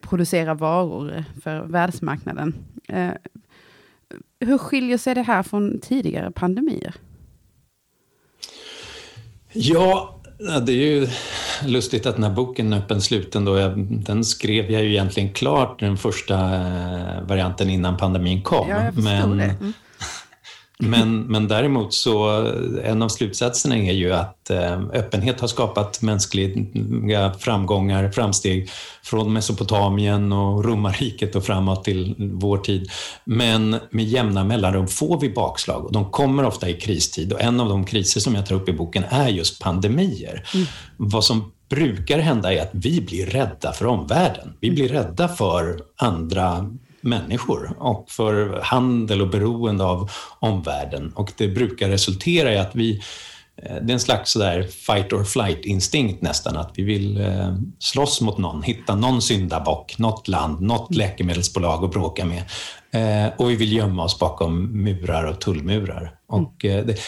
producera 0.00 0.54
varor 0.54 1.24
för 1.42 1.62
världsmarknaden. 1.62 2.54
Eh, 2.88 3.12
hur 4.40 4.58
skiljer 4.58 4.98
sig 4.98 5.14
det 5.14 5.22
här 5.22 5.42
från 5.42 5.80
tidigare 5.80 6.30
pandemier? 6.30 6.94
Ja, 9.52 10.19
det 10.40 10.72
är 10.72 10.76
ju 10.76 11.08
lustigt 11.66 12.06
att 12.06 12.14
den 12.14 12.24
här 12.24 12.30
boken 12.30 12.72
Öppen 12.72 13.00
sluten, 13.00 13.44
då, 13.44 13.74
den 13.76 14.24
skrev 14.24 14.70
jag 14.70 14.82
ju 14.82 14.90
egentligen 14.90 15.32
klart 15.32 15.80
den 15.80 15.96
första 15.96 16.34
eh, 16.34 17.22
varianten 17.22 17.70
innan 17.70 17.96
pandemin 17.96 18.42
kom. 18.42 18.68
Ja, 18.68 18.84
jag 18.84 18.98
men, 18.98 19.36
det. 19.36 19.44
Mm. 19.44 19.72
Men, 20.82 21.22
men 21.22 21.48
däremot 21.48 21.94
så, 21.94 22.28
en 22.84 23.02
av 23.02 23.08
slutsatserna 23.08 23.76
är 23.76 23.92
ju 23.92 24.12
att 24.12 24.50
eh, 24.50 24.80
öppenhet 24.92 25.40
har 25.40 25.48
skapat 25.48 26.02
mänskliga 26.02 27.34
framgångar, 27.38 28.10
framsteg 28.10 28.70
från 29.02 29.32
Mesopotamien 29.32 30.32
och 30.32 30.64
romarriket 30.64 31.36
och 31.36 31.44
framåt 31.44 31.84
till 31.84 32.14
vår 32.18 32.58
tid. 32.58 32.90
Men 33.24 33.76
med 33.90 34.04
jämna 34.04 34.44
mellanrum 34.44 34.88
får 34.88 35.20
vi 35.20 35.30
bakslag 35.30 35.84
och 35.84 35.92
de 35.92 36.10
kommer 36.10 36.44
ofta 36.44 36.68
i 36.68 36.74
kristid 36.74 37.32
och 37.32 37.40
en 37.40 37.60
av 37.60 37.68
de 37.68 37.84
kriser 37.84 38.20
som 38.20 38.34
jag 38.34 38.46
tar 38.46 38.54
upp 38.54 38.68
i 38.68 38.72
boken 38.72 39.04
är 39.10 39.28
just 39.28 39.62
pandemier. 39.62 40.44
Mm. 40.54 40.66
Vad 40.96 41.24
som 41.24 41.52
brukar 41.70 42.18
hända 42.18 42.52
är 42.52 42.62
att 42.62 42.70
vi 42.72 43.00
blir 43.00 43.26
rädda 43.26 43.72
för 43.72 43.86
omvärlden. 43.86 44.52
Vi 44.60 44.70
blir 44.70 44.88
rädda 44.88 45.28
för 45.28 45.82
andra 45.96 46.70
människor 47.00 47.76
och 47.78 48.10
för 48.10 48.60
handel 48.62 49.22
och 49.22 49.28
beroende 49.28 49.84
av 49.84 50.10
omvärlden. 50.38 51.12
Och 51.14 51.32
det 51.36 51.48
brukar 51.48 51.88
resultera 51.88 52.54
i 52.54 52.58
att 52.58 52.74
vi 52.74 53.02
eh, 53.62 53.74
det 53.82 53.90
är 53.90 53.94
en 53.94 54.00
slags 54.00 54.32
sådär 54.32 54.62
fight 54.62 55.12
or 55.12 55.24
flight-instinkt 55.24 56.22
nästan, 56.22 56.56
att 56.56 56.72
vi 56.74 56.82
vill 56.82 57.20
eh, 57.20 57.54
slåss 57.78 58.20
mot 58.20 58.38
någon, 58.38 58.62
hitta 58.62 58.94
någon 58.94 59.22
syndabock, 59.22 59.98
något 59.98 60.28
land, 60.28 60.60
något 60.60 60.94
läkemedelsbolag 60.94 61.84
att 61.84 61.90
bråka 61.90 62.24
med. 62.24 62.42
Eh, 62.92 63.32
och 63.36 63.50
vi 63.50 63.56
vill 63.56 63.72
gömma 63.72 64.04
oss 64.04 64.18
bakom 64.18 64.82
murar 64.82 65.24
och 65.24 65.40
tullmurar. 65.40 66.14
Och 66.28 66.54
det, 66.60 67.00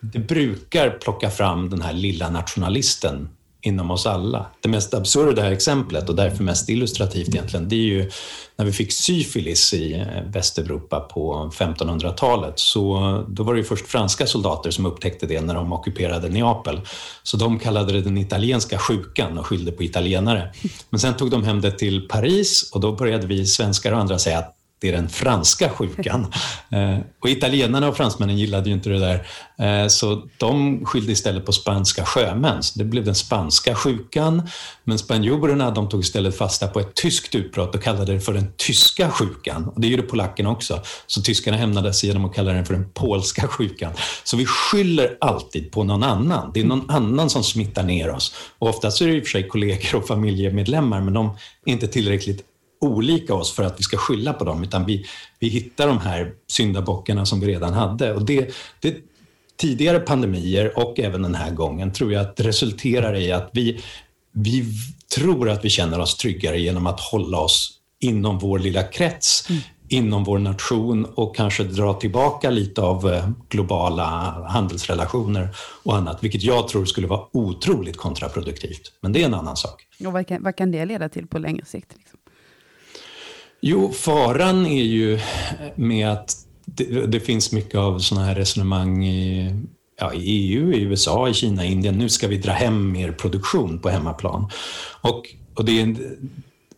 det 0.00 0.18
brukar 0.18 0.90
plocka 0.90 1.30
fram 1.30 1.70
den 1.70 1.82
här 1.82 1.92
lilla 1.92 2.30
nationalisten 2.30 3.28
inom 3.62 3.90
oss 3.90 4.06
alla. 4.06 4.46
Det 4.60 4.68
mest 4.68 4.94
absurda 4.94 5.52
exemplet 5.52 6.08
och 6.08 6.14
därför 6.14 6.44
mest 6.44 6.68
illustrativt 6.68 7.28
egentligen, 7.28 7.68
det 7.68 7.76
är 7.76 7.86
ju 7.86 8.10
när 8.56 8.64
vi 8.64 8.72
fick 8.72 8.92
syfilis 8.92 9.74
i 9.74 10.06
Västeuropa 10.26 11.00
på 11.00 11.50
1500-talet. 11.54 12.58
Så 12.58 12.98
då 13.28 13.42
var 13.42 13.54
det 13.54 13.58
ju 13.58 13.64
först 13.64 13.86
franska 13.86 14.26
soldater 14.26 14.70
som 14.70 14.86
upptäckte 14.86 15.26
det 15.26 15.40
när 15.40 15.54
de 15.54 15.72
ockuperade 15.72 16.28
Neapel. 16.28 16.80
Så 17.22 17.36
de 17.36 17.58
kallade 17.58 17.92
det 17.92 18.00
den 18.00 18.18
italienska 18.18 18.78
sjukan 18.78 19.38
och 19.38 19.46
skyllde 19.46 19.72
på 19.72 19.82
italienare. 19.82 20.52
Men 20.90 21.00
sen 21.00 21.16
tog 21.16 21.30
de 21.30 21.44
hem 21.44 21.60
det 21.60 21.70
till 21.70 22.08
Paris 22.08 22.70
och 22.72 22.80
då 22.80 22.92
började 22.92 23.26
vi 23.26 23.46
svenskar 23.46 23.92
och 23.92 23.98
andra 23.98 24.18
säga 24.18 24.38
att 24.38 24.57
det 24.80 24.88
är 24.88 24.92
den 24.92 25.08
franska 25.08 25.68
sjukan. 25.68 26.32
Eh, 26.70 26.98
och 27.20 27.28
italienarna 27.28 27.88
och 27.88 27.96
fransmännen 27.96 28.36
gillade 28.36 28.68
ju 28.68 28.74
inte 28.74 28.90
det 28.90 28.98
där, 28.98 29.26
eh, 29.58 29.88
så 29.88 30.22
de 30.36 30.84
skyllde 30.86 31.12
istället 31.12 31.46
på 31.46 31.52
spanska 31.52 32.04
sjömän. 32.04 32.62
Så 32.62 32.78
det 32.78 32.84
blev 32.84 33.04
den 33.04 33.14
spanska 33.14 33.74
sjukan. 33.74 34.48
Men 34.84 34.98
spanjorerna 34.98 35.70
de 35.70 35.88
tog 35.88 36.00
istället 36.00 36.36
fasta 36.36 36.68
på 36.68 36.80
ett 36.80 36.94
tyskt 36.94 37.34
utbrott 37.34 37.74
och 37.74 37.82
kallade 37.82 38.12
det 38.12 38.20
för 38.20 38.32
den 38.32 38.52
tyska 38.56 39.10
sjukan. 39.10 39.68
Och 39.68 39.80
det 39.80 39.88
gjorde 39.88 40.02
polackerna 40.02 40.50
också. 40.50 40.82
Så 41.06 41.22
tyskarna 41.22 41.56
hämnade 41.56 41.92
sig 41.92 42.08
genom 42.08 42.24
att 42.24 42.34
kalla 42.34 42.52
den 42.52 42.66
för 42.66 42.74
den 42.74 42.90
polska 42.94 43.48
sjukan. 43.48 43.92
Så 44.24 44.36
vi 44.36 44.46
skyller 44.46 45.16
alltid 45.20 45.72
på 45.72 45.84
någon 45.84 46.02
annan. 46.02 46.50
Det 46.54 46.60
är 46.60 46.64
någon 46.64 46.90
annan 46.90 47.30
som 47.30 47.44
smittar 47.44 47.82
ner 47.82 48.10
oss. 48.10 48.34
Och 48.58 48.68
oftast 48.68 49.00
är 49.00 49.06
det 49.06 49.12
i 49.12 49.20
och 49.20 49.24
för 49.24 49.30
sig 49.30 49.48
kollegor 49.48 49.94
och 49.94 50.06
familjemedlemmar, 50.06 51.00
men 51.00 51.14
de 51.14 51.26
är 51.66 51.72
inte 51.72 51.88
tillräckligt 51.88 52.44
olika 52.80 53.34
oss 53.34 53.52
för 53.52 53.62
att 53.62 53.78
vi 53.78 53.82
ska 53.82 53.96
skylla 53.96 54.32
på 54.32 54.44
dem, 54.44 54.62
utan 54.62 54.86
vi, 54.86 55.04
vi 55.38 55.48
hittar 55.48 55.86
de 55.86 55.98
här 55.98 56.32
syndabockarna 56.46 57.26
som 57.26 57.40
vi 57.40 57.46
redan 57.46 57.72
hade. 57.72 58.14
Och 58.14 58.24
det, 58.24 58.54
det, 58.80 58.96
tidigare 59.56 60.00
pandemier 60.00 60.78
och 60.78 61.00
även 61.00 61.22
den 61.22 61.34
här 61.34 61.50
gången 61.50 61.92
tror 61.92 62.12
jag 62.12 62.22
att 62.22 62.40
resulterar 62.40 63.14
i 63.14 63.32
att 63.32 63.50
vi, 63.52 63.80
vi 64.32 64.64
tror 65.14 65.50
att 65.50 65.64
vi 65.64 65.70
känner 65.70 66.00
oss 66.00 66.16
tryggare 66.16 66.60
genom 66.60 66.86
att 66.86 67.00
hålla 67.00 67.38
oss 67.38 67.78
inom 68.00 68.38
vår 68.38 68.58
lilla 68.58 68.82
krets, 68.82 69.50
mm. 69.50 69.62
inom 69.88 70.24
vår 70.24 70.38
nation 70.38 71.04
och 71.04 71.36
kanske 71.36 71.64
dra 71.64 71.94
tillbaka 71.94 72.50
lite 72.50 72.82
av 72.82 73.12
eh, 73.12 73.28
globala 73.48 74.04
handelsrelationer 74.48 75.48
och 75.82 75.96
annat, 75.96 76.24
vilket 76.24 76.42
jag 76.42 76.68
tror 76.68 76.84
skulle 76.84 77.06
vara 77.06 77.26
otroligt 77.32 77.96
kontraproduktivt. 77.96 78.92
Men 79.00 79.12
det 79.12 79.22
är 79.22 79.26
en 79.26 79.34
annan 79.34 79.56
sak. 79.56 79.86
Och 80.06 80.12
vad 80.12 80.26
kan, 80.26 80.42
vad 80.42 80.56
kan 80.56 80.70
det 80.70 80.84
leda 80.84 81.08
till 81.08 81.26
på 81.26 81.38
längre 81.38 81.64
sikt? 81.64 81.94
Liksom? 81.96 82.18
Jo, 83.60 83.92
faran 83.92 84.66
är 84.66 84.82
ju 84.82 85.14
eh, 85.14 85.20
med 85.74 86.08
att 86.12 86.36
det, 86.64 87.06
det 87.06 87.20
finns 87.20 87.52
mycket 87.52 87.74
av 87.74 87.98
sådana 87.98 88.26
här 88.26 88.34
resonemang 88.34 89.06
i, 89.06 89.54
ja, 90.00 90.14
i 90.14 90.18
EU, 90.18 90.72
i 90.72 90.80
USA, 90.80 91.28
i 91.28 91.34
Kina, 91.34 91.64
i 91.64 91.72
Indien. 91.72 91.98
Nu 91.98 92.08
ska 92.08 92.28
vi 92.28 92.36
dra 92.36 92.52
hem 92.52 92.92
mer 92.92 93.12
produktion 93.12 93.78
på 93.78 93.88
hemmaplan. 93.88 94.50
Och, 95.00 95.34
och 95.54 95.64
det 95.64 95.80
är 95.80 95.96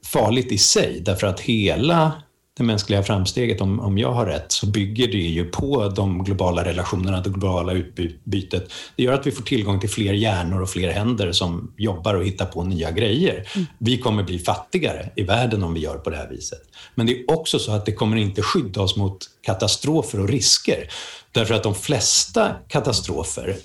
farligt 0.04 0.52
i 0.52 0.58
sig, 0.58 1.00
därför 1.00 1.26
att 1.26 1.40
hela 1.40 2.12
det 2.57 2.64
mänskliga 2.64 3.02
framsteget, 3.02 3.61
om, 3.61 3.80
om 3.80 3.99
jag 3.99 4.12
har 4.12 4.26
rätt, 4.26 4.52
så 4.52 4.66
bygger 4.66 5.09
det 5.09 5.19
ju 5.19 5.45
på 5.45 5.88
de 5.88 6.25
globala 6.25 6.64
relationerna, 6.64 7.21
det 7.21 7.30
globala 7.30 7.73
utbytet. 7.73 8.73
Det 8.97 9.02
gör 9.02 9.12
att 9.12 9.26
vi 9.26 9.30
får 9.30 9.42
tillgång 9.42 9.80
till 9.80 9.90
fler 9.90 10.12
hjärnor 10.12 10.62
och 10.62 10.71
fler 10.71 10.92
händer 10.92 11.33
som 11.33 11.75
jobbar 11.76 12.14
och 12.14 12.25
hittar 12.25 12.47
på 12.47 12.62
nya 12.64 12.90
grejer. 12.90 13.49
Mm. 13.54 13.66
Vi 13.78 13.99
kommer 13.99 14.23
bli 14.23 14.38
fattigare 14.38 15.11
i 15.16 15.23
världen 15.23 15.62
om 15.62 15.75
vi 15.75 15.80
gör 15.80 15.99
på 15.99 16.11
det 16.11 16.16
här 16.16 16.28
viset. 16.28 16.62
Men 16.95 17.07
det 17.07 17.21
är 17.21 17.30
också 17.30 17.59
så 17.59 17.73
att 17.73 17.87
det 17.87 17.92
kommer 17.92 18.16
inte 18.16 18.42
skydda 18.42 18.83
oss 18.83 18.97
mot 18.97 19.19
katastrofer 19.42 20.21
och 20.21 20.28
risker. 20.28 20.88
Därför 21.33 21.54
att 21.54 21.62
de 21.62 21.75
flesta 21.75 22.50
katastrofer 22.69 23.57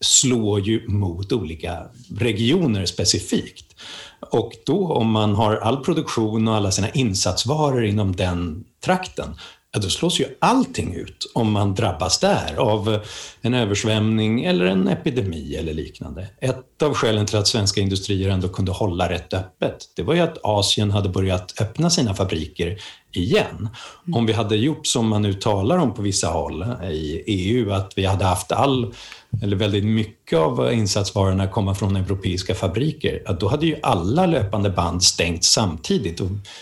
slår 0.00 0.60
ju 0.60 0.88
mot 0.88 1.32
olika 1.32 1.86
regioner 2.18 2.86
specifikt. 2.86 3.74
Och 4.20 4.52
då 4.66 4.92
om 4.92 5.10
man 5.10 5.34
har 5.34 5.56
all 5.56 5.84
produktion 5.84 6.48
och 6.48 6.54
alla 6.54 6.70
sina 6.70 6.90
insatsvaror 6.90 7.84
inom 7.84 8.16
den 8.16 8.64
trakten, 8.84 9.36
ja, 9.74 9.80
då 9.80 9.88
slås 9.88 10.20
ju 10.20 10.24
allting 10.38 10.94
ut 10.94 11.30
om 11.34 11.52
man 11.52 11.74
drabbas 11.74 12.18
där 12.18 12.54
av 12.56 13.00
en 13.40 13.54
översvämning 13.54 14.44
eller 14.44 14.64
en 14.64 14.88
epidemi 14.88 15.56
eller 15.56 15.74
liknande. 15.74 16.28
Ett 16.40 16.82
av 16.82 16.94
skälen 16.94 17.26
till 17.26 17.38
att 17.38 17.46
svenska 17.46 17.80
industrier 17.80 18.30
ändå 18.30 18.48
kunde 18.48 18.72
hålla 18.72 19.10
rätt 19.10 19.34
öppet, 19.34 19.76
det 19.96 20.02
var 20.02 20.14
ju 20.14 20.20
att 20.20 20.38
Asien 20.42 20.90
hade 20.90 21.08
börjat 21.08 21.60
öppna 21.60 21.90
sina 21.90 22.14
fabriker 22.14 22.78
igen. 23.12 23.68
Om 24.12 24.26
vi 24.26 24.32
hade 24.32 24.56
gjort 24.56 24.86
som 24.86 25.08
man 25.08 25.22
nu 25.22 25.34
talar 25.34 25.78
om 25.78 25.94
på 25.94 26.02
vissa 26.02 26.28
håll 26.28 26.66
i 26.90 27.22
EU, 27.26 27.72
att 27.72 27.92
vi 27.96 28.04
hade 28.04 28.24
haft 28.24 28.52
all 28.52 28.94
eller 29.42 29.56
väldigt 29.56 29.84
mycket 29.84 30.38
av 30.38 30.72
insatsvarorna 30.72 31.46
komma 31.48 31.74
från 31.74 31.96
europeiska 31.96 32.54
fabriker, 32.54 33.36
då 33.40 33.48
hade 33.48 33.66
ju 33.66 33.76
alla 33.82 34.26
löpande 34.26 34.70
band 34.70 35.02
stängt 35.02 35.44
samtidigt. 35.44 36.20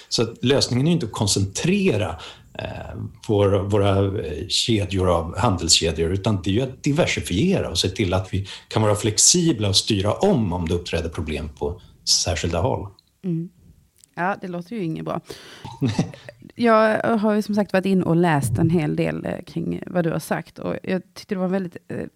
Så 0.09 0.27
lösningen 0.43 0.87
är 0.87 0.91
ju 0.91 0.95
inte 0.95 1.07
att 1.07 1.13
koncentrera 1.13 2.17
Eh, 2.59 2.97
vår, 3.29 3.49
våra 3.59 4.21
eh, 4.25 4.49
kedjor 4.49 5.11
av 5.11 5.39
handelskedjor, 5.39 6.13
utan 6.13 6.43
det 6.43 6.51
är 6.51 6.55
ju 6.55 6.63
att 6.63 6.83
diversifiera 6.83 7.69
och 7.69 7.79
se 7.79 7.89
till 7.89 8.15
att 8.15 8.35
vi 8.35 8.47
kan 8.69 8.83
vara 8.83 8.95
flexibla 8.95 9.69
och 9.69 9.77
styra 9.77 10.13
om 10.13 10.53
om 10.53 10.69
det 10.69 10.75
uppträder 10.75 11.09
problem 11.09 11.49
på 11.59 11.81
särskilda 12.05 12.61
håll. 12.61 12.87
Mm. 13.25 13.49
Ja, 14.15 14.37
det 14.41 14.49
låter 14.49 14.77
ju 14.77 14.85
inget 14.85 15.05
bra. 15.05 15.21
Jag 16.55 17.03
har 17.19 17.35
ju 17.35 17.43
som 17.43 17.55
sagt 17.55 17.73
varit 17.73 17.87
in 17.87 18.03
och 18.03 18.17
läst 18.17 18.59
en 18.59 18.71
hel 18.71 18.97
del 18.97 19.27
eh, 19.27 19.43
kring 19.47 19.83
vad 19.87 20.05
du 20.05 20.11
har 20.11 20.19
sagt 20.19 20.59
och 20.59 20.77
jag 20.83 21.03
tyckte 21.15 21.35
det 21.35 21.39
var 21.39 21.49
väldigt 21.49 21.77
eh, 21.89 22.07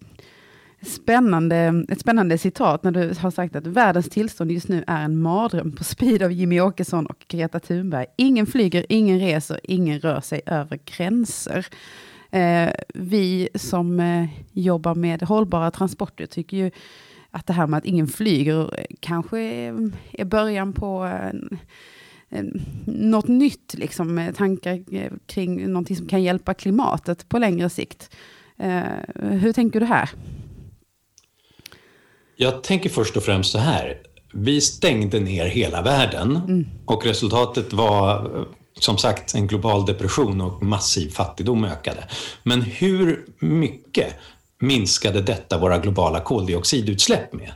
spännande, 0.81 1.85
ett 1.89 1.99
spännande 1.99 2.37
citat 2.37 2.83
när 2.83 2.91
du 2.91 3.13
har 3.19 3.31
sagt 3.31 3.55
att 3.55 3.67
världens 3.67 4.09
tillstånd 4.09 4.51
just 4.51 4.67
nu 4.67 4.83
är 4.87 5.03
en 5.03 5.21
mardröm 5.21 5.71
på 5.71 5.83
speed 5.83 6.23
av 6.23 6.31
Jimmy 6.31 6.59
Åkesson 6.59 7.05
och 7.05 7.25
Greta 7.27 7.59
Thunberg. 7.59 8.05
Ingen 8.15 8.45
flyger, 8.45 8.85
ingen 8.89 9.19
reser, 9.19 9.59
ingen 9.63 9.99
rör 9.99 10.21
sig 10.21 10.41
över 10.45 10.79
gränser. 10.85 11.65
Eh, 12.31 12.69
vi 12.93 13.49
som 13.55 13.99
eh, 13.99 14.25
jobbar 14.51 14.95
med 14.95 15.23
hållbara 15.23 15.71
transporter 15.71 16.25
tycker 16.25 16.57
ju 16.57 16.71
att 17.31 17.47
det 17.47 17.53
här 17.53 17.67
med 17.67 17.77
att 17.77 17.85
ingen 17.85 18.07
flyger 18.07 18.85
kanske 18.99 19.39
är, 19.39 19.91
är 20.11 20.25
början 20.25 20.73
på 20.73 20.87
en, 20.97 21.59
en, 22.29 22.61
något 22.85 23.27
nytt, 23.27 23.73
liksom, 23.77 24.31
tankar 24.35 24.83
eh, 24.91 25.11
kring 25.25 25.67
någonting 25.67 25.95
som 25.95 26.07
kan 26.07 26.23
hjälpa 26.23 26.53
klimatet 26.53 27.29
på 27.29 27.39
längre 27.39 27.69
sikt. 27.69 28.15
Eh, 28.57 28.81
hur 29.15 29.53
tänker 29.53 29.79
du 29.79 29.85
här? 29.85 30.09
Jag 32.37 32.63
tänker 32.63 32.89
först 32.89 33.17
och 33.17 33.23
främst 33.23 33.51
så 33.51 33.57
här. 33.57 33.97
Vi 34.33 34.61
stängde 34.61 35.19
ner 35.19 35.45
hela 35.45 35.81
världen 35.81 36.35
mm. 36.35 36.67
och 36.85 37.05
resultatet 37.05 37.73
var 37.73 38.31
som 38.79 38.97
sagt 38.97 39.35
en 39.35 39.47
global 39.47 39.85
depression 39.85 40.41
och 40.41 40.63
massiv 40.63 41.09
fattigdom 41.09 41.65
ökade. 41.65 42.07
Men 42.43 42.61
hur 42.61 43.25
mycket 43.39 44.13
minskade 44.59 45.21
detta 45.21 45.57
våra 45.57 45.77
globala 45.77 46.19
koldioxidutsläpp 46.19 47.33
med? 47.33 47.51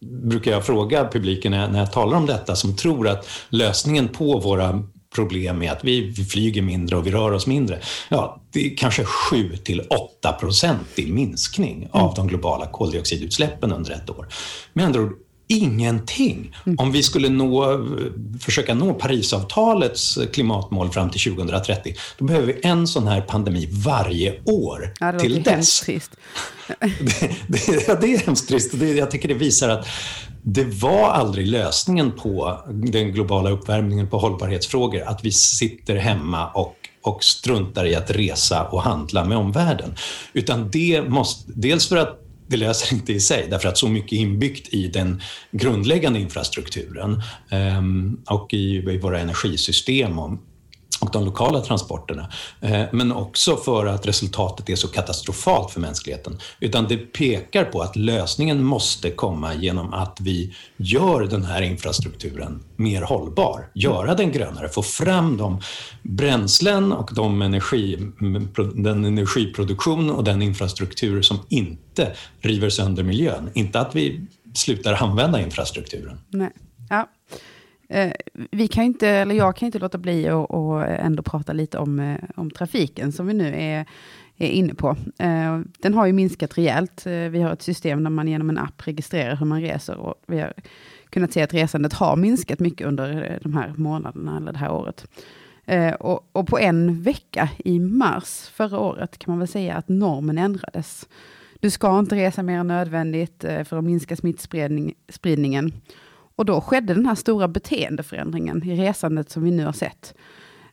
brukar 0.00 0.50
jag 0.50 0.66
fråga 0.66 1.08
publiken 1.12 1.52
när 1.52 1.60
jag, 1.60 1.72
när 1.72 1.78
jag 1.78 1.92
talar 1.92 2.16
om 2.16 2.26
detta, 2.26 2.56
som 2.56 2.76
tror 2.76 3.08
att 3.08 3.28
lösningen 3.48 4.08
på 4.08 4.38
våra 4.38 4.82
problem 5.16 5.62
är 5.62 5.72
att 5.72 5.84
vi, 5.84 6.14
flyger 6.30 6.62
mindre 6.62 6.96
och 6.96 7.06
vi 7.06 7.10
rör 7.10 7.32
oss 7.32 7.46
mindre. 7.46 7.80
Ja, 8.08 8.42
det 8.52 8.66
är 8.66 8.76
kanske 8.76 9.04
7 9.04 9.56
till 9.56 9.80
8 9.80 10.32
procent 10.32 10.88
i 10.94 11.06
minskning 11.06 11.88
av 11.92 12.14
de 12.14 12.28
globala 12.28 12.66
koldioxidutsläppen 12.66 13.72
under 13.72 13.92
ett 13.92 14.10
år. 14.10 14.28
Med 14.72 14.84
andra 14.86 15.00
ord, 15.00 15.12
ingenting. 15.48 16.56
Mm. 16.66 16.78
Om 16.78 16.92
vi 16.92 17.02
skulle 17.02 17.28
nå, 17.28 17.86
försöka 18.40 18.74
nå 18.74 18.94
Parisavtalets 18.94 20.18
klimatmål 20.32 20.90
fram 20.90 21.10
till 21.10 21.20
2030, 21.20 21.94
då 22.18 22.24
behöver 22.24 22.46
vi 22.46 22.60
en 22.62 22.86
sån 22.86 23.06
här 23.06 23.20
pandemi 23.20 23.68
varje 23.72 24.40
år 24.44 24.92
ja, 25.00 25.12
det 25.12 25.18
till 25.18 25.42
dess. 25.42 25.80
Trist. 25.80 26.10
det, 26.80 27.30
det, 27.46 28.00
det 28.00 28.14
är 28.14 28.26
hemskt 28.26 28.48
trist. 28.48 28.70
Det, 28.74 28.92
jag 28.92 29.10
tycker 29.10 29.28
det 29.28 29.34
visar 29.34 29.68
att 29.68 29.86
det 30.48 30.64
var 30.64 31.10
aldrig 31.10 31.46
lösningen 31.46 32.12
på 32.12 32.60
den 32.68 33.12
globala 33.12 33.50
uppvärmningen, 33.50 34.08
på 34.08 34.18
hållbarhetsfrågor, 34.18 35.02
att 35.02 35.24
vi 35.24 35.32
sitter 35.32 35.96
hemma 35.96 36.48
och 36.50 36.76
och 37.06 37.24
struntar 37.24 37.86
i 37.86 37.94
att 37.94 38.10
resa 38.10 38.64
och 38.64 38.82
handla 38.82 39.24
med 39.24 39.38
omvärlden. 39.38 39.94
Utan 40.32 40.70
det 40.70 41.02
måste, 41.08 41.52
dels 41.54 41.88
för 41.88 41.96
att 41.96 42.20
det 42.46 42.56
löser 42.56 42.94
inte 42.94 43.12
i 43.12 43.20
sig, 43.20 43.46
därför 43.50 43.68
att 43.68 43.78
så 43.78 43.88
mycket 43.88 44.12
är 44.12 44.16
inbyggt 44.16 44.74
i 44.74 44.88
den 44.88 45.22
grundläggande 45.50 46.20
infrastrukturen 46.20 47.22
ehm, 47.50 48.20
och 48.26 48.54
i, 48.54 48.98
våra 48.98 49.20
energisystem 49.20 50.18
och, 51.00 51.10
de 51.12 51.24
lokala 51.24 51.60
transporterna. 51.60 52.30
Eh, 52.60 52.82
men 52.92 53.12
också 53.12 53.56
för 53.56 53.86
att 53.86 54.06
resultatet 54.06 54.70
är 54.70 54.76
så 54.76 54.88
katastrofalt 54.88 55.70
för 55.70 55.80
mänskligheten. 55.80 56.38
Utan 56.60 56.88
det 56.88 56.96
pekar 56.96 57.64
på 57.64 57.80
att 57.82 57.96
lösningen 57.96 58.64
måste 58.64 59.10
komma 59.10 59.54
genom 59.54 59.94
att 59.94 60.18
vi 60.20 60.54
gör 60.76 61.20
den 61.20 61.44
här 61.44 61.62
infrastrukturen 61.62 62.62
mer 62.76 63.02
hållbar, 63.02 63.70
göra 63.74 64.14
den 64.14 64.32
grönare, 64.32 64.68
få 64.68 64.82
fram 64.82 65.36
de 65.36 65.60
bränslen 66.02 66.92
och 66.92 67.10
de 67.14 67.42
energi, 67.42 67.98
den 68.74 69.04
energiproduktion 69.04 70.10
och 70.10 70.24
den 70.24 70.42
infrastruktur 70.42 71.22
som 71.22 71.38
inte 71.48 72.12
river 72.40 72.70
sönder 72.70 73.02
miljön. 73.02 73.50
Inte 73.54 73.80
att 73.80 73.94
vi 73.94 74.26
slutar 74.54 74.94
använda 74.94 75.40
infrastrukturen. 75.40 76.20
Nej. 76.28 76.50
Ja. 76.90 77.08
Eh, 77.88 78.12
vi 78.50 78.68
kan 78.68 78.84
inte, 78.84 79.08
eller 79.08 79.34
jag 79.34 79.56
kan 79.56 79.66
inte 79.66 79.78
låta 79.78 79.98
bli 79.98 80.28
att 80.28 80.88
ändå 80.88 81.22
prata 81.22 81.52
lite 81.52 81.78
om, 81.78 82.00
eh, 82.00 82.18
om 82.36 82.50
trafiken 82.50 83.12
som 83.12 83.26
vi 83.26 83.34
nu 83.34 83.54
är, 83.56 83.86
är 84.36 84.48
inne 84.48 84.74
på. 84.74 84.96
Eh, 85.18 85.60
den 85.78 85.94
har 85.94 86.06
ju 86.06 86.12
minskat 86.12 86.58
rejält. 86.58 87.06
Eh, 87.06 87.12
vi 87.12 87.42
har 87.42 87.52
ett 87.52 87.62
system 87.62 88.04
där 88.04 88.10
man 88.10 88.28
genom 88.28 88.50
en 88.50 88.58
app 88.58 88.86
registrerar 88.86 89.36
hur 89.36 89.46
man 89.46 89.60
reser 89.60 89.96
och 89.96 90.14
vi 90.26 90.40
har 90.40 90.52
kunnat 91.10 91.32
se 91.32 91.42
att 91.42 91.54
resandet 91.54 91.92
har 91.92 92.16
minskat 92.16 92.60
mycket 92.60 92.86
under 92.86 93.30
eh, 93.30 93.38
de 93.42 93.54
här 93.54 93.72
månaderna 93.76 94.36
eller 94.36 94.52
det 94.52 94.58
här 94.58 94.72
året. 94.72 95.06
Och, 95.98 96.28
och, 96.32 96.46
på 96.46 96.58
en 96.58 97.02
vecka 97.02 97.48
i 97.58 97.78
mars 97.78 98.50
förra 98.52 98.78
året 98.78 99.18
kan 99.18 99.32
man 99.32 99.38
väl 99.38 99.48
säga 99.48 99.76
att 99.76 99.88
normen 99.88 100.38
ändrades. 100.38 101.08
Du 101.60 101.70
ska 101.70 101.98
inte 101.98 102.16
resa 102.16 102.42
mer 102.42 102.58
än 102.58 102.66
nödvändigt 102.66 103.44
för 103.64 103.78
att 103.78 103.84
minska 103.84 104.16
smittspridningen. 104.16 105.72
Och 106.36 106.44
då 106.44 106.60
skedde 106.60 106.94
den 106.94 107.06
här 107.06 107.14
stora 107.14 107.48
beteendeförändringen 107.48 108.62
i 108.64 108.76
resandet 108.76 109.30
som 109.30 109.42
vi 109.42 109.50
nu 109.50 109.64
har 109.64 109.72
sett. 109.72 110.14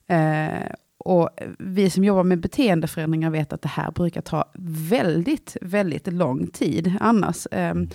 Eh, 0.07 0.73
och 0.97 1.29
vi 1.59 1.89
som 1.89 2.03
jobbar 2.03 2.23
med 2.23 2.39
beteendeförändringar 2.39 3.29
vet 3.29 3.53
att 3.53 3.61
det 3.61 3.69
här 3.69 3.91
brukar 3.91 4.21
ta 4.21 4.45
väldigt, 4.89 5.57
väldigt 5.61 6.13
lång 6.13 6.47
tid 6.47 6.93
annars. 6.99 7.47
Ehm, 7.51 7.89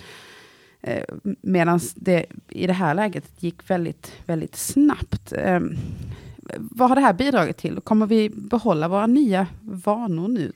eh, 0.81 0.97
eh, 0.97 1.03
Medan 1.41 1.79
det 1.95 2.25
i 2.49 2.67
det 2.67 2.73
här 2.73 2.93
läget 2.93 3.43
gick 3.43 3.69
väldigt, 3.69 4.11
väldigt 4.25 4.55
snabbt. 4.55 5.33
Ehm, 5.33 5.77
vad 6.57 6.89
har 6.89 6.95
det 6.95 7.01
här 7.01 7.13
bidragit 7.13 7.57
till? 7.57 7.81
Kommer 7.81 8.05
vi 8.05 8.29
behålla 8.29 8.87
våra 8.87 9.07
nya 9.07 9.47
vanor 9.61 10.27
nu? 10.27 10.51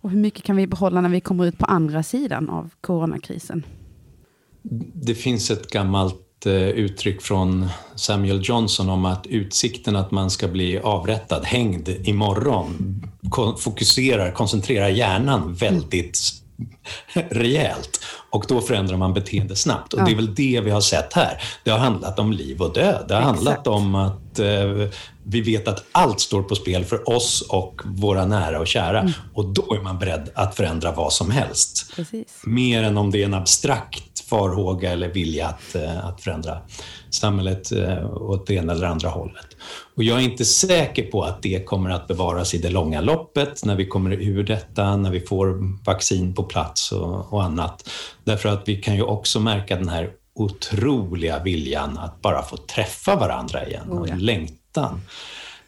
Och 0.00 0.10
hur 0.10 0.18
mycket 0.18 0.44
kan 0.44 0.56
vi 0.56 0.66
behålla 0.66 1.00
när 1.00 1.08
vi 1.08 1.20
kommer 1.20 1.46
ut 1.46 1.58
på 1.58 1.66
andra 1.66 2.02
sidan 2.02 2.48
av 2.48 2.70
coronakrisen? 2.80 3.62
Det 4.94 5.14
finns 5.14 5.50
ett 5.50 5.70
gammalt 5.70 6.46
eh, 6.46 6.52
uttryck 6.52 7.22
från 7.22 7.68
Samuel 7.94 8.40
Johnson 8.44 8.88
om 8.88 9.04
att 9.04 9.26
utsikten 9.26 9.96
att 9.96 10.10
man 10.10 10.30
ska 10.30 10.48
bli 10.48 10.78
avrättad, 10.78 11.44
hängd 11.44 11.88
imorgon, 11.88 13.02
fokuserar, 13.58 14.32
koncentrerar 14.32 14.88
hjärnan 14.88 15.54
väldigt 15.54 16.18
rejält. 17.30 18.00
Och 18.30 18.44
då 18.48 18.60
förändrar 18.60 18.96
man 18.96 19.14
beteende 19.14 19.56
snabbt. 19.56 19.92
Och 19.92 20.00
ja. 20.00 20.04
det 20.04 20.10
är 20.10 20.16
väl 20.16 20.34
det 20.34 20.60
vi 20.64 20.70
har 20.70 20.80
sett 20.80 21.12
här. 21.12 21.42
Det 21.64 21.70
har 21.70 21.78
handlat 21.78 22.18
om 22.18 22.32
liv 22.32 22.62
och 22.62 22.72
död. 22.72 23.04
Det 23.08 23.14
har 23.14 23.20
Exakt. 23.20 23.36
handlat 23.36 23.66
om 23.66 23.94
att 23.94 24.38
eh, 24.38 24.88
vi 25.24 25.40
vet 25.40 25.68
att 25.68 25.84
allt 25.92 26.20
står 26.20 26.42
på 26.42 26.54
spel 26.54 26.84
för 26.84 27.08
oss 27.08 27.40
och 27.48 27.80
våra 27.84 28.26
nära 28.26 28.60
och 28.60 28.66
kära. 28.66 29.00
Mm. 29.00 29.12
Och 29.34 29.44
då 29.44 29.74
är 29.74 29.80
man 29.80 29.98
beredd 29.98 30.30
att 30.34 30.56
förändra 30.56 30.92
vad 30.92 31.12
som 31.12 31.30
helst. 31.30 31.92
Precis. 31.96 32.42
Mer 32.44 32.82
än 32.82 32.98
om 32.98 33.10
det 33.10 33.22
är 33.22 33.24
en 33.24 33.34
abstrakt 33.34 34.11
farhåga 34.32 34.92
eller 34.92 35.08
vilja 35.08 35.46
att, 35.46 35.74
eh, 35.74 36.06
att 36.06 36.20
förändra 36.20 36.58
samhället 37.10 37.72
eh, 37.72 38.12
åt 38.16 38.46
det 38.46 38.54
ena 38.54 38.72
eller 38.72 38.86
andra 38.86 39.08
hållet. 39.08 39.46
Och 39.96 40.02
jag 40.02 40.18
är 40.18 40.22
inte 40.22 40.44
säker 40.44 41.02
på 41.02 41.22
att 41.22 41.42
det 41.42 41.64
kommer 41.64 41.90
att 41.90 42.08
bevaras 42.08 42.54
i 42.54 42.58
det 42.58 42.70
långa 42.70 43.00
loppet, 43.00 43.64
när 43.64 43.76
vi 43.76 43.86
kommer 43.86 44.12
ur 44.12 44.42
detta, 44.42 44.96
när 44.96 45.10
vi 45.10 45.20
får 45.20 45.78
vaccin 45.84 46.34
på 46.34 46.42
plats 46.42 46.92
och, 46.92 47.32
och 47.32 47.44
annat. 47.44 47.88
Därför 48.24 48.48
att 48.48 48.68
vi 48.68 48.76
kan 48.76 48.94
ju 48.94 49.02
också 49.02 49.40
märka 49.40 49.76
den 49.76 49.88
här 49.88 50.10
otroliga 50.34 51.42
viljan 51.42 51.98
att 51.98 52.22
bara 52.22 52.42
få 52.42 52.56
träffa 52.56 53.16
varandra 53.16 53.66
igen 53.66 53.88
och 53.88 54.08
oh 54.08 54.18
längtan. 54.18 55.00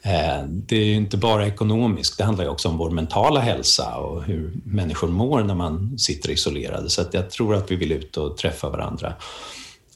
Eh, 0.07 0.45
det 0.47 0.77
är 0.77 0.85
ju 0.85 0.95
inte 0.95 1.17
bara 1.17 1.47
ekonomiskt, 1.47 2.19
det 2.19 2.25
handlar 2.25 2.45
ju 2.45 2.51
också 2.51 2.69
om 2.69 2.79
vår 2.79 2.90
mentala 2.90 3.40
hälsa 3.40 3.97
och 3.97 4.23
hur 4.23 4.53
människor 4.64 5.09
mår 5.09 5.43
när 5.43 5.55
man 5.55 5.99
sitter 5.99 6.31
isolerade. 6.31 6.90
Så 6.90 7.03
jag 7.12 7.31
tror 7.31 7.55
att 7.55 7.71
vi 7.71 7.77
vill 7.77 7.93
ut 7.93 8.17
och 8.17 8.37
träffa 8.37 8.69
varandra. 8.69 9.14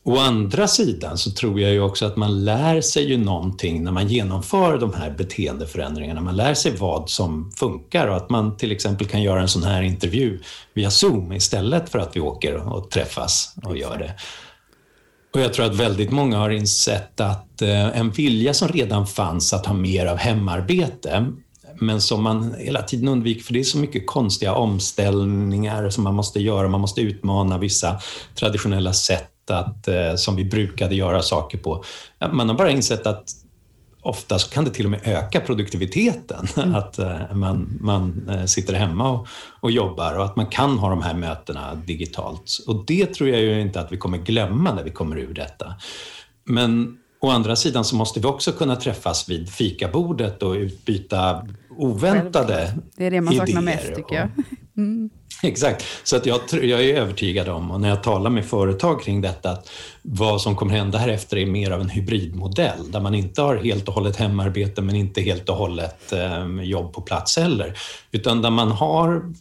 Å 0.03 0.19
andra 0.19 0.69
sidan 0.69 1.19
så 1.19 1.31
tror 1.31 1.61
jag 1.61 1.73
ju 1.73 1.81
också 1.81 2.07
att 2.07 2.17
man 2.17 2.45
lär 2.45 2.81
sig 2.81 3.05
ju 3.05 3.17
någonting 3.17 3.85
när 3.85 3.93
man 3.93 4.09
genomför 4.09 4.79
de 4.79 4.93
här 4.93 5.11
beteendeförändringarna. 5.11 6.21
Man 6.21 6.37
lär 6.37 6.55
sig 6.55 6.77
vad 6.77 7.11
som 7.11 7.53
funkar 7.57 8.07
och 8.07 8.17
att 8.17 8.31
man 8.31 8.57
till 8.57 8.73
exempel 8.73 9.07
kan 9.07 9.23
göra 9.23 9.41
en 9.41 9.49
sån 9.49 9.63
här 9.63 9.83
intervju 9.83 10.41
via 10.75 10.91
Zoom 10.91 11.33
istället 11.33 11.89
för 11.89 11.99
att 11.99 12.17
vi 12.17 12.21
åker 12.21 12.73
och 12.73 12.91
träffas 12.91 13.55
och 13.65 13.77
gör 13.77 13.99
det. 13.99 14.15
Och 15.39 15.45
jag 15.45 15.55
tror 15.55 15.67
att 15.67 15.75
väldigt 15.75 16.11
många 16.11 16.39
har 16.39 16.51
insett 16.51 17.21
att 17.21 17.63
eh, 17.63 17.99
en 17.99 18.11
vilja 18.11 18.55
som 18.55 18.69
redan 18.69 19.07
fanns 19.07 19.53
att 19.53 19.67
ha 19.67 19.75
mer 19.75 20.07
av 20.07 20.17
hemarbete 20.17 21.27
men 21.81 22.01
som 22.01 22.23
man 22.23 22.55
hela 22.59 22.83
tiden 22.83 23.09
undviker, 23.09 23.43
för 23.43 23.53
det 23.53 23.61
är 23.61 23.65
så 23.65 23.79
mycket 23.79 24.07
konstiga 24.07 24.55
omställningar 24.55 25.91
som 25.91 26.05
man 26.05 26.15
måste 26.15 26.41
göra. 26.41 26.69
Man 26.69 26.81
måste 26.81 27.01
utmana 27.01 27.59
vissa 27.59 28.01
traditionella 28.35 28.93
sätt 28.93 29.51
att, 29.51 29.89
eh, 29.89 30.15
som 30.17 30.37
vi 30.37 30.45
brukade 30.45 30.95
göra 30.95 31.23
saker 31.23 31.59
på. 31.59 31.85
Man 32.33 32.49
har 32.49 32.57
bara 32.57 32.71
insett 32.71 33.07
att 33.07 33.25
ofta 34.03 34.39
så 34.39 34.51
kan 34.51 34.65
det 34.65 34.71
till 34.71 34.85
och 34.85 34.91
med 34.91 35.01
öka 35.05 35.41
produktiviteten. 35.41 36.47
Mm. 36.57 36.75
Att 36.75 36.99
uh, 36.99 37.35
man, 37.35 37.79
man 37.81 38.31
uh, 38.31 38.45
sitter 38.45 38.75
hemma 38.75 39.11
och, 39.11 39.29
och, 39.61 39.71
jobbar 39.71 40.19
och 40.19 40.25
att 40.25 40.37
man 40.37 40.47
kan 40.47 40.79
ha 40.79 40.91
de 40.91 41.03
här 41.03 41.15
mötena 41.15 41.75
digitalt. 41.75 42.59
Och 42.67 42.85
det 42.87 43.07
tror 43.07 43.31
jag 43.31 43.41
ju 43.41 43.61
inte 43.61 43.81
att 43.81 43.93
vi 43.93 43.97
kommer 43.97 44.19
glömma 44.19 44.75
när 44.75 44.85
vi 44.85 44.91
kommer 44.91 45.19
ur 45.19 45.35
detta. 45.35 45.75
Men 46.45 46.99
å 47.21 47.31
andra 47.31 47.57
sidan 47.57 47.85
så 47.85 47.97
måste 47.97 48.21
vi 48.21 48.27
också 48.27 48.53
kunna 48.53 48.77
träffas 48.77 49.29
vid 49.29 49.51
fikabordet 49.51 50.43
och 50.43 50.53
utbyta 50.53 51.47
oväntade 51.71 52.75
Det 52.97 53.07
är 53.07 53.11
det 53.11 53.21
man 53.21 53.35
saknar 53.35 53.63
mest 53.63 53.95
tycker 53.95 54.15
jag. 54.15 54.29
Mm. 54.77 55.11
Exakt, 55.43 55.85
så 56.05 56.17
att 56.17 56.27
jag, 56.27 56.41
jag 56.53 56.85
är 56.85 56.95
övertygad 56.95 57.49
om, 57.49 57.71
och 57.71 57.81
när 57.81 57.89
jag 57.89 58.03
talar 58.03 58.31
med 58.31 58.45
företag 58.45 59.03
kring 59.03 59.21
detta, 59.21 59.51
att 59.51 59.71
vad 60.03 60.41
som 60.41 60.57
kommer 60.57 60.75
hända 60.75 60.99
här 60.99 61.09
efter 61.09 61.37
är 61.37 61.47
mer 61.47 61.71
av 61.71 61.81
en 61.81 61.89
hybridmodell, 61.89 62.91
där 62.91 63.01
man 63.01 63.15
inte 63.15 63.43
har 63.43 63.57
helt 63.57 63.89
och 63.89 63.95
hållet 63.95 64.17
hemarbete, 64.17 64.83
men 64.83 64.97
inte 64.97 65.21
helt 65.21 65.49
och 65.49 65.57
hållet 65.57 66.13
eh, 66.13 66.63
jobb 66.63 66.93
på 66.93 67.01
plats 67.01 67.37
heller, 67.37 67.79
utan 68.13 68.43
där 68.43 68.51
man 68.51 68.71
har 68.71 69.33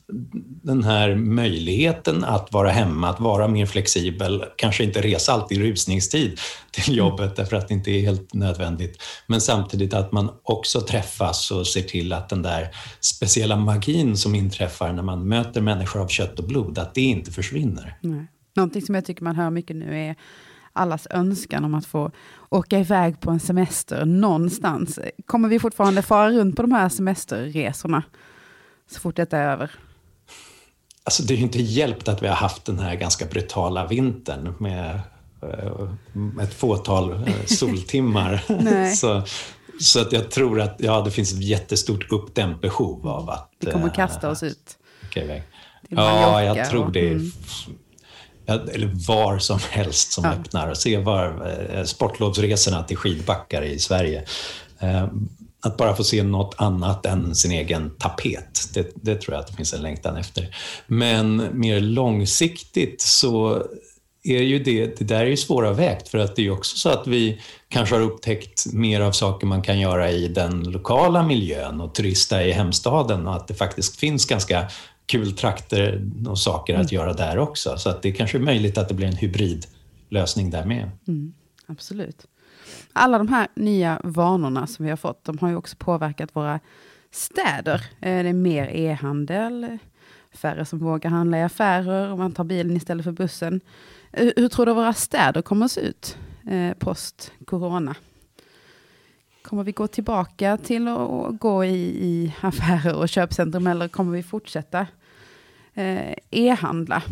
den 0.63 0.83
här 0.83 1.15
möjligheten 1.15 2.23
att 2.23 2.53
vara 2.53 2.69
hemma, 2.69 3.09
att 3.09 3.19
vara 3.19 3.47
mer 3.47 3.65
flexibel, 3.65 4.43
kanske 4.55 4.83
inte 4.83 5.01
resa 5.01 5.33
alltid 5.33 5.57
i 5.57 5.61
rusningstid 5.63 6.39
till 6.71 6.97
jobbet, 6.97 7.35
därför 7.35 7.57
att 7.57 7.67
det 7.67 7.73
inte 7.73 7.91
är 7.91 8.01
helt 8.01 8.33
nödvändigt, 8.33 9.03
men 9.27 9.41
samtidigt 9.41 9.93
att 9.93 10.11
man 10.11 10.29
också 10.43 10.81
träffas 10.81 11.51
och 11.51 11.67
ser 11.67 11.81
till 11.81 12.13
att 12.13 12.29
den 12.29 12.41
där 12.41 12.69
speciella 13.01 13.55
magin 13.55 14.17
som 14.17 14.35
inträffar 14.35 14.93
när 14.93 15.03
man 15.03 15.27
möter 15.27 15.61
människor 15.61 15.76
av 15.95 16.07
kött 16.07 16.39
och 16.39 16.47
blod, 16.47 16.79
att 16.79 16.93
det 16.93 17.01
inte 17.01 17.31
försvinner. 17.31 17.97
Nej. 18.01 18.25
Någonting 18.55 18.81
som 18.81 18.95
jag 18.95 19.05
tycker 19.05 19.23
man 19.23 19.35
hör 19.35 19.49
mycket 19.49 19.75
nu 19.75 19.99
är 19.99 20.15
allas 20.73 21.07
önskan 21.09 21.65
om 21.65 21.73
att 21.73 21.85
få 21.85 22.11
åka 22.49 22.79
iväg 22.79 23.19
på 23.19 23.31
en 23.31 23.39
semester 23.39 24.05
någonstans. 24.05 24.99
Kommer 25.25 25.49
vi 25.49 25.59
fortfarande 25.59 26.01
fara 26.01 26.31
runt 26.31 26.55
på 26.55 26.61
de 26.61 26.71
här 26.71 26.89
semesterresorna 26.89 28.03
så 28.91 28.99
fort 28.99 29.15
detta 29.15 29.37
är 29.37 29.51
över? 29.51 29.71
alltså 31.07 31.23
det 31.23 31.33
är 31.33 31.35
ju 31.35 31.43
inte 31.43 31.61
hjälpt 31.61 32.07
att 32.07 32.23
vi 32.23 32.27
har 32.27 32.35
haft 32.35 32.65
den 32.65 32.79
här 32.79 32.95
ganska 32.95 33.25
brutala 33.25 33.87
vintern 33.87 34.55
med 34.59 34.99
eh, 35.41 36.43
ett 36.43 36.53
fåtal 36.53 37.11
eh, 37.11 37.45
soltimmar. 37.45 38.43
så, 38.95 39.23
så 39.79 40.01
att 40.01 40.11
jag 40.11 40.31
tror 40.31 40.61
att 40.61 40.75
ja, 40.79 41.01
det 41.01 41.11
finns 41.11 41.33
ett 41.33 41.43
jättestort 41.43 42.11
uppdämt 42.11 42.61
behov 42.61 43.07
av 43.07 43.29
att... 43.29 43.51
Vi 43.59 43.71
kommer 43.71 43.87
att 43.87 43.95
kasta 43.95 44.29
oss 44.29 44.43
ut. 44.43 44.77
Okay, 45.07 45.41
ja, 45.89 46.43
jag 46.43 46.69
tror 46.69 46.91
det. 46.91 47.09
Mm. 47.09 47.31
Eller 48.47 48.91
var 49.07 49.39
som 49.39 49.59
helst 49.69 50.11
som 50.11 50.23
ja. 50.23 50.31
öppnar. 50.31 50.73
Se 50.73 50.97
var 50.97 51.83
sportlovsresorna 51.85 52.83
till 52.83 52.97
skidbackar 52.97 53.61
i 53.61 53.79
Sverige 53.79 54.23
att 55.67 55.77
bara 55.77 55.95
få 55.95 56.03
se 56.03 56.23
något 56.23 56.55
annat 56.57 57.05
än 57.05 57.35
sin 57.35 57.51
egen 57.51 57.89
tapet, 57.89 58.69
det, 58.73 58.91
det, 58.95 59.15
tror 59.15 59.33
jag 59.33 59.41
att 59.41 59.47
det 59.47 59.53
finns 59.53 59.73
en 59.73 59.81
längtan 59.81 60.17
efter. 60.17 60.55
Men 60.87 61.49
mer 61.53 61.79
långsiktigt 61.79 63.01
så 63.01 63.63
är 64.23 64.41
ju 64.41 64.59
det, 64.59 64.97
det 64.97 65.05
där 65.05 65.19
är 65.19 65.25
ju 65.25 65.37
svåravvägt 65.37 66.07
för 66.07 66.17
att 66.17 66.35
det 66.35 66.45
är 66.45 66.51
också 66.51 66.77
så 66.77 66.89
att 66.89 67.07
vi 67.07 67.41
kanske 67.69 67.95
har 67.95 68.01
upptäckt 68.01 68.65
mer 68.73 69.01
av 69.01 69.11
saker 69.11 69.47
man 69.47 69.61
kan 69.61 69.79
göra 69.79 70.11
i 70.11 70.27
den 70.27 70.63
lokala 70.63 71.23
miljön 71.23 71.81
och 71.81 71.95
turista 71.95 72.43
i 72.43 72.51
hemstaden 72.51 73.27
och 73.27 73.35
att 73.35 73.47
det 73.47 73.53
faktiskt 73.53 73.99
finns 73.99 74.25
ganska 74.25 74.67
kul 75.07 75.31
trakter 75.31 76.11
och 76.27 76.39
saker 76.39 76.73
att 76.73 76.91
mm. 76.91 77.01
göra 77.01 77.13
där 77.13 77.37
också. 77.37 77.77
Så 77.77 77.89
att 77.89 78.01
det 78.01 78.11
kanske 78.11 78.37
är 78.37 78.41
möjligt 78.41 78.77
att 78.77 78.87
det 78.87 78.93
blir 78.93 79.07
en 79.07 79.15
hybridlösning 79.15 80.49
där 80.49 80.65
med. 80.65 80.91
Mm, 81.07 81.33
absolut 81.65 82.27
alla 82.93 83.17
de 83.17 83.27
här 83.27 83.47
nya 83.53 84.01
vanorna 84.03 84.67
som 84.67 84.85
vi 84.85 84.89
har 84.89 84.97
fått, 84.97 85.23
de 85.23 85.37
har 85.37 85.49
ju 85.49 85.55
också 85.55 85.75
påverkat 85.79 86.35
våra 86.35 86.59
städer. 87.11 87.75
Eh, 88.01 88.23
det 88.23 88.29
är 88.29 88.33
mer 88.33 88.67
e-handel, 88.67 89.77
färre 90.31 90.65
som 90.65 90.79
vågar 90.79 91.09
handla 91.09 91.37
i 91.37 91.43
affärer 91.43 92.15
man 92.15 92.31
tar 92.31 92.43
bilen 92.43 92.77
istället 92.77 93.03
för 93.03 93.11
bussen. 93.11 93.61
Hur 94.11 94.49
tror 94.49 94.65
du 94.65 94.73
våra 94.73 94.93
städer 94.93 95.41
kommer 95.41 95.65
att 95.65 95.71
se 95.71 95.81
ut 95.81 96.17
eh, 96.49 96.73
post-corona? 96.73 97.95
Kommer 99.49 99.63
vi 99.63 99.71
gå 99.71 99.87
tillbaka 99.87 100.57
till 100.57 100.87
att 100.87 101.39
gå 101.39 101.65
i, 101.65 101.77
i 101.85 102.33
affärer 102.41 102.95
och 102.95 103.09
köpcentrum 103.09 103.67
eller 103.67 103.87
kommer 103.87 104.11
vi 104.11 104.23
fortsätta 104.23 104.87
eh, 105.73 106.13
e-handla? 106.31 107.03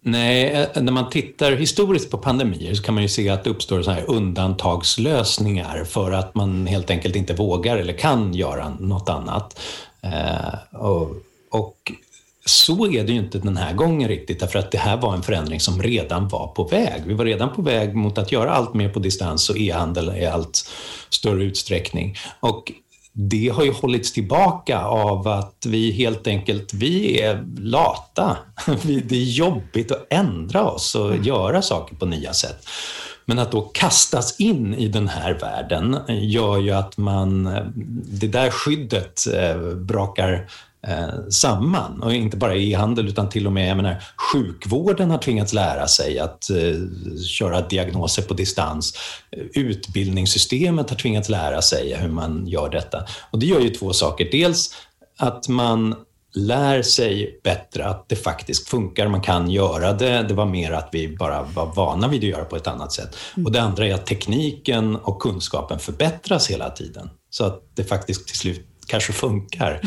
Nej, 0.00 0.68
eh, 0.74 0.82
när 0.82 0.92
man 0.92 1.10
tittar 1.10 1.52
historiskt 1.52 2.10
på 2.10 2.18
pandemier 2.18 2.74
så 2.74 2.82
kan 2.82 2.94
man 2.94 3.02
ju 3.02 3.08
se 3.08 3.28
att 3.28 3.44
det 3.44 3.50
uppstår 3.50 3.82
så 3.82 3.90
här 3.90 4.10
undantagslösningar 4.10 5.84
för 5.84 6.12
att 6.12 6.34
man 6.34 6.66
helt 6.66 6.90
enkelt 6.90 7.16
inte 7.16 7.34
vågar 7.34 7.76
eller 7.76 7.92
kan 7.92 8.34
göra 8.34 8.76
något 8.80 9.08
annat. 9.08 9.60
Eh, 10.00 10.80
och, 10.80 11.16
och, 11.50 11.92
så 12.50 12.86
är 12.86 13.04
det 13.04 13.12
ju 13.12 13.18
inte 13.18 13.38
den 13.38 13.56
här 13.56 13.74
gången 13.74 14.08
riktigt, 14.08 14.40
därför 14.40 14.58
att 14.58 14.72
det 14.72 14.78
här 14.78 14.96
var 14.96 15.14
en 15.14 15.22
förändring 15.22 15.60
som 15.60 15.82
redan 15.82 16.28
var 16.28 16.46
på 16.46 16.64
väg. 16.64 17.02
Vi 17.06 17.14
var 17.14 17.24
redan 17.24 17.54
på 17.54 17.62
väg 17.62 17.94
mot 17.94 18.18
att 18.18 18.32
göra 18.32 18.50
allt 18.50 18.74
mer 18.74 18.88
på 18.88 18.98
distans 18.98 19.50
och 19.50 19.58
e-handel 19.58 20.16
i 20.16 20.26
allt 20.26 20.70
större 21.10 21.44
utsträckning. 21.44 22.16
Och 22.40 22.72
det 23.12 23.48
har 23.48 23.64
ju 23.64 23.72
hållits 23.72 24.12
tillbaka 24.12 24.80
av 24.84 25.28
att 25.28 25.66
vi 25.66 25.90
helt 25.92 26.26
enkelt, 26.26 26.74
vi 26.74 27.20
är 27.20 27.46
lata. 27.58 28.36
Det 28.82 29.16
är 29.16 29.30
jobbigt 29.30 29.92
att 29.92 30.06
ändra 30.10 30.70
oss 30.70 30.94
och 30.94 31.10
mm. 31.10 31.22
göra 31.22 31.62
saker 31.62 31.96
på 31.96 32.06
nya 32.06 32.32
sätt. 32.32 32.68
Men 33.24 33.38
att 33.38 33.52
då 33.52 33.60
kastas 33.60 34.40
in 34.40 34.74
i 34.74 34.88
den 34.88 35.08
här 35.08 35.38
världen 35.40 35.98
gör 36.08 36.58
ju 36.58 36.70
att 36.70 36.96
man, 36.96 37.44
det 38.20 38.26
där 38.26 38.50
skyddet 38.50 39.26
eh, 39.34 39.74
brakar 39.74 40.48
eh, 40.86 41.28
samman. 41.30 42.02
Och 42.02 42.14
inte 42.14 42.36
bara 42.36 42.56
e-handel 42.56 43.08
utan 43.08 43.28
till 43.28 43.46
och 43.46 43.52
med 43.52 43.70
jag 43.70 43.76
menar, 43.76 44.02
sjukvården 44.32 45.10
har 45.10 45.18
tvingats 45.18 45.52
lära 45.52 45.86
sig 45.86 46.18
att 46.18 46.50
eh, 46.50 46.56
köra 47.26 47.60
diagnoser 47.60 48.22
på 48.22 48.34
distans. 48.34 48.94
Utbildningssystemet 49.54 50.90
har 50.90 50.96
tvingats 50.96 51.28
lära 51.28 51.62
sig 51.62 51.94
hur 51.94 52.08
man 52.08 52.46
gör 52.46 52.68
detta. 52.68 53.04
Och 53.30 53.38
det 53.38 53.46
gör 53.46 53.60
ju 53.60 53.70
två 53.70 53.92
saker. 53.92 54.28
Dels 54.30 54.74
att 55.18 55.48
man 55.48 55.94
lär 56.34 56.82
sig 56.82 57.40
bättre 57.44 57.84
att 57.84 58.08
det 58.08 58.16
faktiskt 58.16 58.68
funkar, 58.68 59.08
man 59.08 59.20
kan 59.20 59.50
göra 59.50 59.92
det. 59.92 60.22
Det 60.22 60.34
var 60.34 60.46
mer 60.46 60.72
att 60.72 60.88
vi 60.92 61.16
bara 61.16 61.42
var 61.42 61.66
vana 61.74 62.08
vid 62.08 62.20
att 62.20 62.30
göra 62.30 62.44
på 62.44 62.56
ett 62.56 62.66
annat 62.66 62.92
sätt. 62.92 63.16
Mm. 63.36 63.46
Och 63.46 63.52
det 63.52 63.62
andra 63.62 63.86
är 63.86 63.94
att 63.94 64.06
tekniken 64.06 64.96
och 64.96 65.22
kunskapen 65.22 65.78
förbättras 65.78 66.50
hela 66.50 66.70
tiden. 66.70 67.10
Så 67.30 67.44
att 67.44 67.62
det 67.74 67.84
faktiskt 67.84 68.26
till 68.26 68.36
slut 68.36 68.66
kanske 68.86 69.12
funkar. 69.12 69.80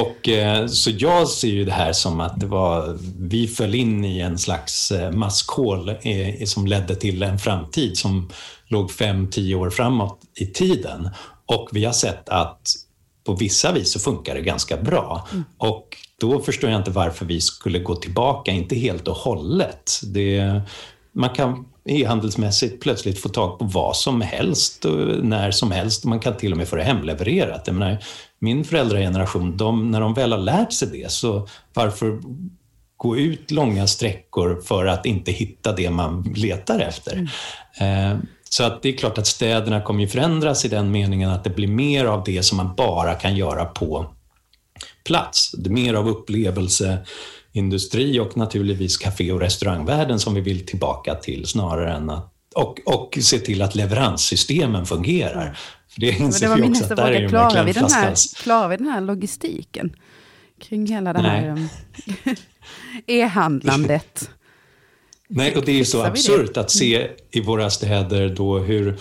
Och, 0.00 0.28
eh, 0.28 0.66
så 0.66 0.90
jag 0.98 1.28
ser 1.28 1.48
ju 1.48 1.64
det 1.64 1.72
här 1.72 1.92
som 1.92 2.20
att 2.20 2.40
det 2.40 2.46
var, 2.46 2.98
vi 3.18 3.48
föll 3.48 3.74
in 3.74 4.04
i 4.04 4.20
en 4.20 4.38
slags 4.38 4.90
eh, 4.92 5.10
maskhål 5.10 5.88
eh, 5.88 6.44
som 6.44 6.66
ledde 6.66 6.94
till 6.94 7.22
en 7.22 7.38
framtid 7.38 7.98
som 7.98 8.30
låg 8.68 8.90
fem, 8.90 9.30
tio 9.30 9.54
år 9.54 9.70
framåt 9.70 10.20
i 10.40 10.46
tiden. 10.46 11.10
Och 11.46 11.68
vi 11.72 11.84
har 11.84 11.92
sett 11.92 12.28
att 12.28 12.60
på 13.24 13.34
vissa 13.34 13.72
vis 13.72 13.92
så 13.92 14.00
funkar 14.00 14.34
det 14.34 14.40
ganska 14.40 14.76
bra. 14.76 15.28
Mm. 15.32 15.44
Och 15.58 15.96
då 16.20 16.40
förstår 16.40 16.70
jag 16.70 16.80
inte 16.80 16.90
varför 16.90 17.26
vi 17.26 17.40
skulle 17.40 17.78
gå 17.78 17.96
tillbaka, 17.96 18.52
inte 18.52 18.76
helt 18.76 19.08
och 19.08 19.16
hållet. 19.16 20.00
Det, 20.02 20.62
man 21.12 21.30
kan 21.30 21.64
e-handelsmässigt 21.84 22.82
plötsligt 22.82 23.20
få 23.20 23.28
tag 23.28 23.58
på 23.58 23.64
vad 23.64 23.96
som 23.96 24.20
helst, 24.20 24.84
när 25.22 25.50
som 25.50 25.70
helst. 25.70 26.04
Man 26.04 26.20
kan 26.20 26.36
till 26.36 26.52
och 26.52 26.58
med 26.58 26.68
få 26.68 26.76
det 26.76 26.82
hemlevererat. 26.82 27.62
Jag 27.66 27.76
menar, 27.76 27.98
min 28.38 28.64
föräldrageneration, 28.64 29.56
de, 29.56 29.90
när 29.90 30.00
de 30.00 30.14
väl 30.14 30.32
har 30.32 30.38
lärt 30.38 30.72
sig 30.72 30.88
det, 30.92 31.10
så 31.10 31.48
varför 31.74 32.20
gå 32.96 33.16
ut 33.16 33.50
långa 33.50 33.86
sträckor 33.86 34.60
för 34.60 34.86
att 34.86 35.06
inte 35.06 35.32
hitta 35.32 35.72
det 35.72 35.90
man 35.90 36.32
letar 36.36 36.80
efter? 36.80 37.28
Mm. 37.80 38.12
Eh, 38.12 38.18
så 38.50 38.64
att 38.64 38.82
det 38.82 38.88
är 38.88 38.96
klart 38.96 39.18
att 39.18 39.26
städerna 39.26 39.80
kommer 39.80 40.00
ju 40.00 40.08
förändras 40.08 40.64
i 40.64 40.68
den 40.68 40.90
meningen 40.90 41.30
att 41.30 41.44
det 41.44 41.50
blir 41.50 41.68
mer 41.68 42.04
av 42.04 42.24
det 42.24 42.42
som 42.42 42.56
man 42.56 42.74
bara 42.76 43.14
kan 43.14 43.36
göra 43.36 43.64
på 43.64 44.06
plats. 45.04 45.52
Det 45.52 45.68
är 45.68 45.72
mer 45.72 45.94
av 45.94 46.08
upplevelseindustri 47.54 48.20
och 48.20 48.36
naturligtvis 48.36 48.96
kafé 48.96 49.32
och 49.32 49.40
restaurangvärlden 49.40 50.18
som 50.18 50.34
vi 50.34 50.40
vill 50.40 50.66
tillbaka 50.66 51.14
till 51.14 51.46
snarare 51.46 51.92
än 51.92 52.10
att 52.10 52.30
och, 52.54 52.80
och 52.86 53.18
se 53.20 53.38
till 53.38 53.62
att 53.62 53.74
leveranssystemen 53.74 54.86
fungerar. 54.86 55.58
För 55.88 56.00
det 56.00 56.10
inser 56.10 56.48
det 56.48 56.54
vi 56.54 56.68
också 56.68 56.84
att 56.84 56.96
där 56.96 57.12
är 57.12 57.28
klarar 57.28 57.64
vi, 57.64 57.72
den 57.72 57.90
här, 57.90 58.14
klarar 58.42 58.68
vi 58.68 58.76
den 58.76 58.86
här 58.86 59.00
logistiken 59.00 59.96
kring 60.60 60.86
hela 60.86 61.12
det 61.12 61.20
här 61.20 61.48
um, 61.48 61.68
e-handlandet? 63.06 64.30
Nej, 65.28 65.56
och 65.56 65.64
det 65.64 65.80
är 65.80 65.84
så 65.84 66.04
absurt 66.04 66.56
att 66.56 66.70
se 66.70 67.10
i 67.30 67.40
våra 67.40 67.70
städer 67.70 68.28
då 68.28 68.58
hur 68.58 68.98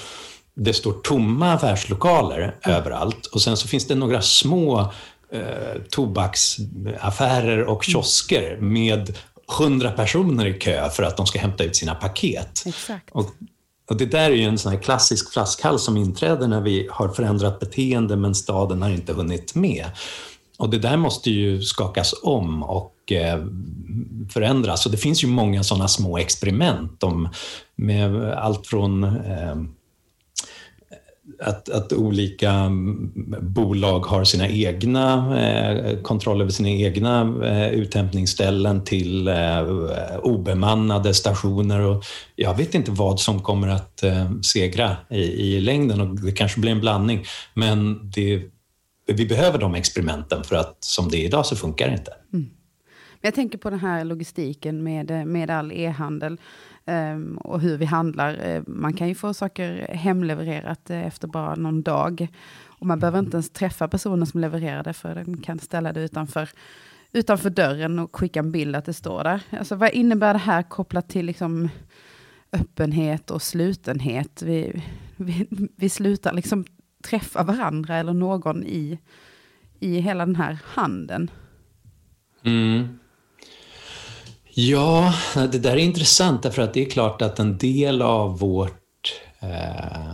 det 0.56 0.74
står 0.74 0.94
tomma 0.94 1.54
affärslokaler 1.54 2.40
mm. 2.40 2.78
överallt. 2.78 3.26
Och 3.26 3.42
sen 3.42 3.58
så 3.58 3.68
finns 3.68 3.88
det 3.88 3.96
några 3.96 4.22
små 4.22 4.94
eh, 5.34 5.82
tobaksaffärer 5.90 7.64
och 7.64 7.88
mm. 7.88 7.94
kiosker 7.94 8.58
med 8.62 9.18
hundra 9.58 9.92
personer 9.92 10.46
i 10.46 10.54
kö 10.54 10.90
för 10.90 11.04
att 11.04 11.18
de 11.18 11.26
ska 11.26 11.40
hämta 11.40 11.64
ut 11.64 11.76
sina 11.76 11.96
paket. 11.96 12.64
Exakt. 12.66 13.10
Och 13.12 13.30
och 13.90 13.98
det 13.98 14.06
där 14.06 14.32
är 14.32 14.36
ju 14.36 14.44
en 14.44 14.58
sån 14.58 14.80
klassisk 14.80 15.34
flaskhals 15.34 15.84
som 15.84 15.98
inträder 15.98 16.48
när 16.48 16.62
vi 16.62 16.88
har 16.92 17.10
förändrat 17.10 17.60
beteende 17.60 18.16
men 18.16 18.36
staden 18.36 18.82
har 18.82 18.90
inte 18.90 19.14
hunnit 19.14 19.56
med. 19.56 19.86
Och 20.58 20.70
det 20.70 20.80
där 20.80 20.98
måste 20.98 21.32
ju 21.32 21.62
skakas 21.62 22.16
om 22.24 22.64
och 22.64 23.12
eh, 23.12 23.44
förändras. 24.34 24.86
Och 24.86 24.92
det 24.92 24.98
finns 24.98 25.24
ju 25.24 25.28
många 25.28 25.64
sådana 25.64 25.88
små 25.88 26.18
experiment 26.18 27.04
om, 27.04 27.30
med 27.76 28.34
allt 28.34 28.68
från 28.68 29.04
eh, 29.04 29.56
att, 31.40 31.70
att 31.70 31.94
olika 31.94 32.72
bolag 33.42 34.00
har 34.00 34.24
sina 34.24 34.48
egna 34.48 35.40
eh, 35.40 35.98
kontroll 36.02 36.42
över 36.42 36.52
sina 36.52 36.70
egna 36.70 37.22
eh, 37.46 37.74
uthämtningsställen 37.74 38.84
till 38.84 39.28
eh, 39.28 39.64
obemannade 40.24 41.14
stationer. 41.14 41.80
Och 41.80 42.04
jag 42.36 42.58
vet 42.58 42.76
inte 42.76 42.92
vad 42.92 43.20
som 43.20 43.42
kommer 43.42 43.68
att 43.68 44.04
eh, 44.04 44.32
segra 44.42 44.98
i, 45.10 45.22
i 45.22 45.62
längden 45.62 46.02
och 46.02 46.22
det 46.22 46.32
kanske 46.32 46.60
blir 46.60 46.72
en 46.72 46.82
blandning. 46.82 47.26
Men 47.54 48.10
det, 48.12 48.42
vi 49.08 49.26
behöver 49.26 49.60
de 49.60 49.76
experimenten 49.76 50.44
för 50.44 50.56
att 50.56 50.78
som 50.80 51.10
det 51.10 51.18
är 51.18 51.26
idag 51.26 51.46
så 51.46 51.56
funkar 51.56 51.88
det 51.88 51.94
inte. 51.94 52.12
Mm. 52.34 52.50
Jag 53.26 53.36
tänker 53.36 53.58
på 53.58 53.70
den 53.70 53.80
här 53.80 54.06
logistiken 54.06 54.84
med, 54.84 55.12
eh, 55.12 55.26
med 55.26 55.50
all 55.50 55.72
e-handel. 55.72 56.38
Um, 56.86 57.38
och 57.38 57.62
hur 57.62 57.78
vi 57.78 57.86
handlar. 57.86 58.48
Eh, 58.48 58.64
man 58.68 58.94
kan 58.94 59.08
ju 59.08 59.16
få 59.16 59.34
saker 59.34 59.88
hemlevererat 59.94 60.90
eh, 60.90 61.08
efter 61.08 61.28
bara 61.28 61.56
någon 61.56 61.82
dag. 61.82 62.28
Och 62.66 62.88
man 62.88 63.00
behöver 63.00 63.20
inte 63.20 63.38
ens 63.38 63.50
träffa 63.50 63.88
personen 63.88 64.28
som 64.28 64.40
levererar 64.40 64.84
det, 64.84 64.94
för 64.94 65.16
den 65.16 65.38
kan 65.38 65.60
ställa 65.60 65.94
det 65.94 66.02
utanför, 66.02 66.50
utanför 67.12 67.50
dörren 67.50 68.00
och 68.00 68.16
skicka 68.16 68.40
en 68.40 68.52
bild 68.52 68.76
att 68.76 68.86
det 68.86 68.94
står 68.94 69.24
där. 69.24 69.42
Alltså, 69.50 69.76
vad 69.76 69.92
innebär 69.92 70.34
det 70.34 70.40
här 70.40 70.64
kopplat 70.64 71.10
till 71.10 71.26
liksom, 71.26 71.70
öppenhet 72.52 73.32
och 73.32 73.42
slutenhet? 73.42 74.42
Vi, 74.42 74.84
vi, 75.16 75.48
vi 75.76 75.90
slutar 75.90 76.34
liksom 76.34 76.66
träffa 77.04 77.44
varandra 77.44 77.96
eller 77.96 78.14
någon 78.14 78.64
i, 78.64 79.00
i 79.80 80.00
hela 80.00 80.26
den 80.26 80.36
här 80.36 80.58
handeln. 80.64 81.32
Mm. 82.44 83.00
Ja, 84.56 85.14
det 85.34 85.60
där 85.60 85.72
är 85.72 85.78
intressant 85.78 86.44
därför 86.44 86.62
att 86.62 86.74
det 86.74 86.86
är 86.86 86.90
klart 86.90 87.22
att 87.22 87.40
en 87.40 87.58
del 87.58 88.02
av 88.02 88.40
vårt 88.40 89.22
eh, 89.40 90.14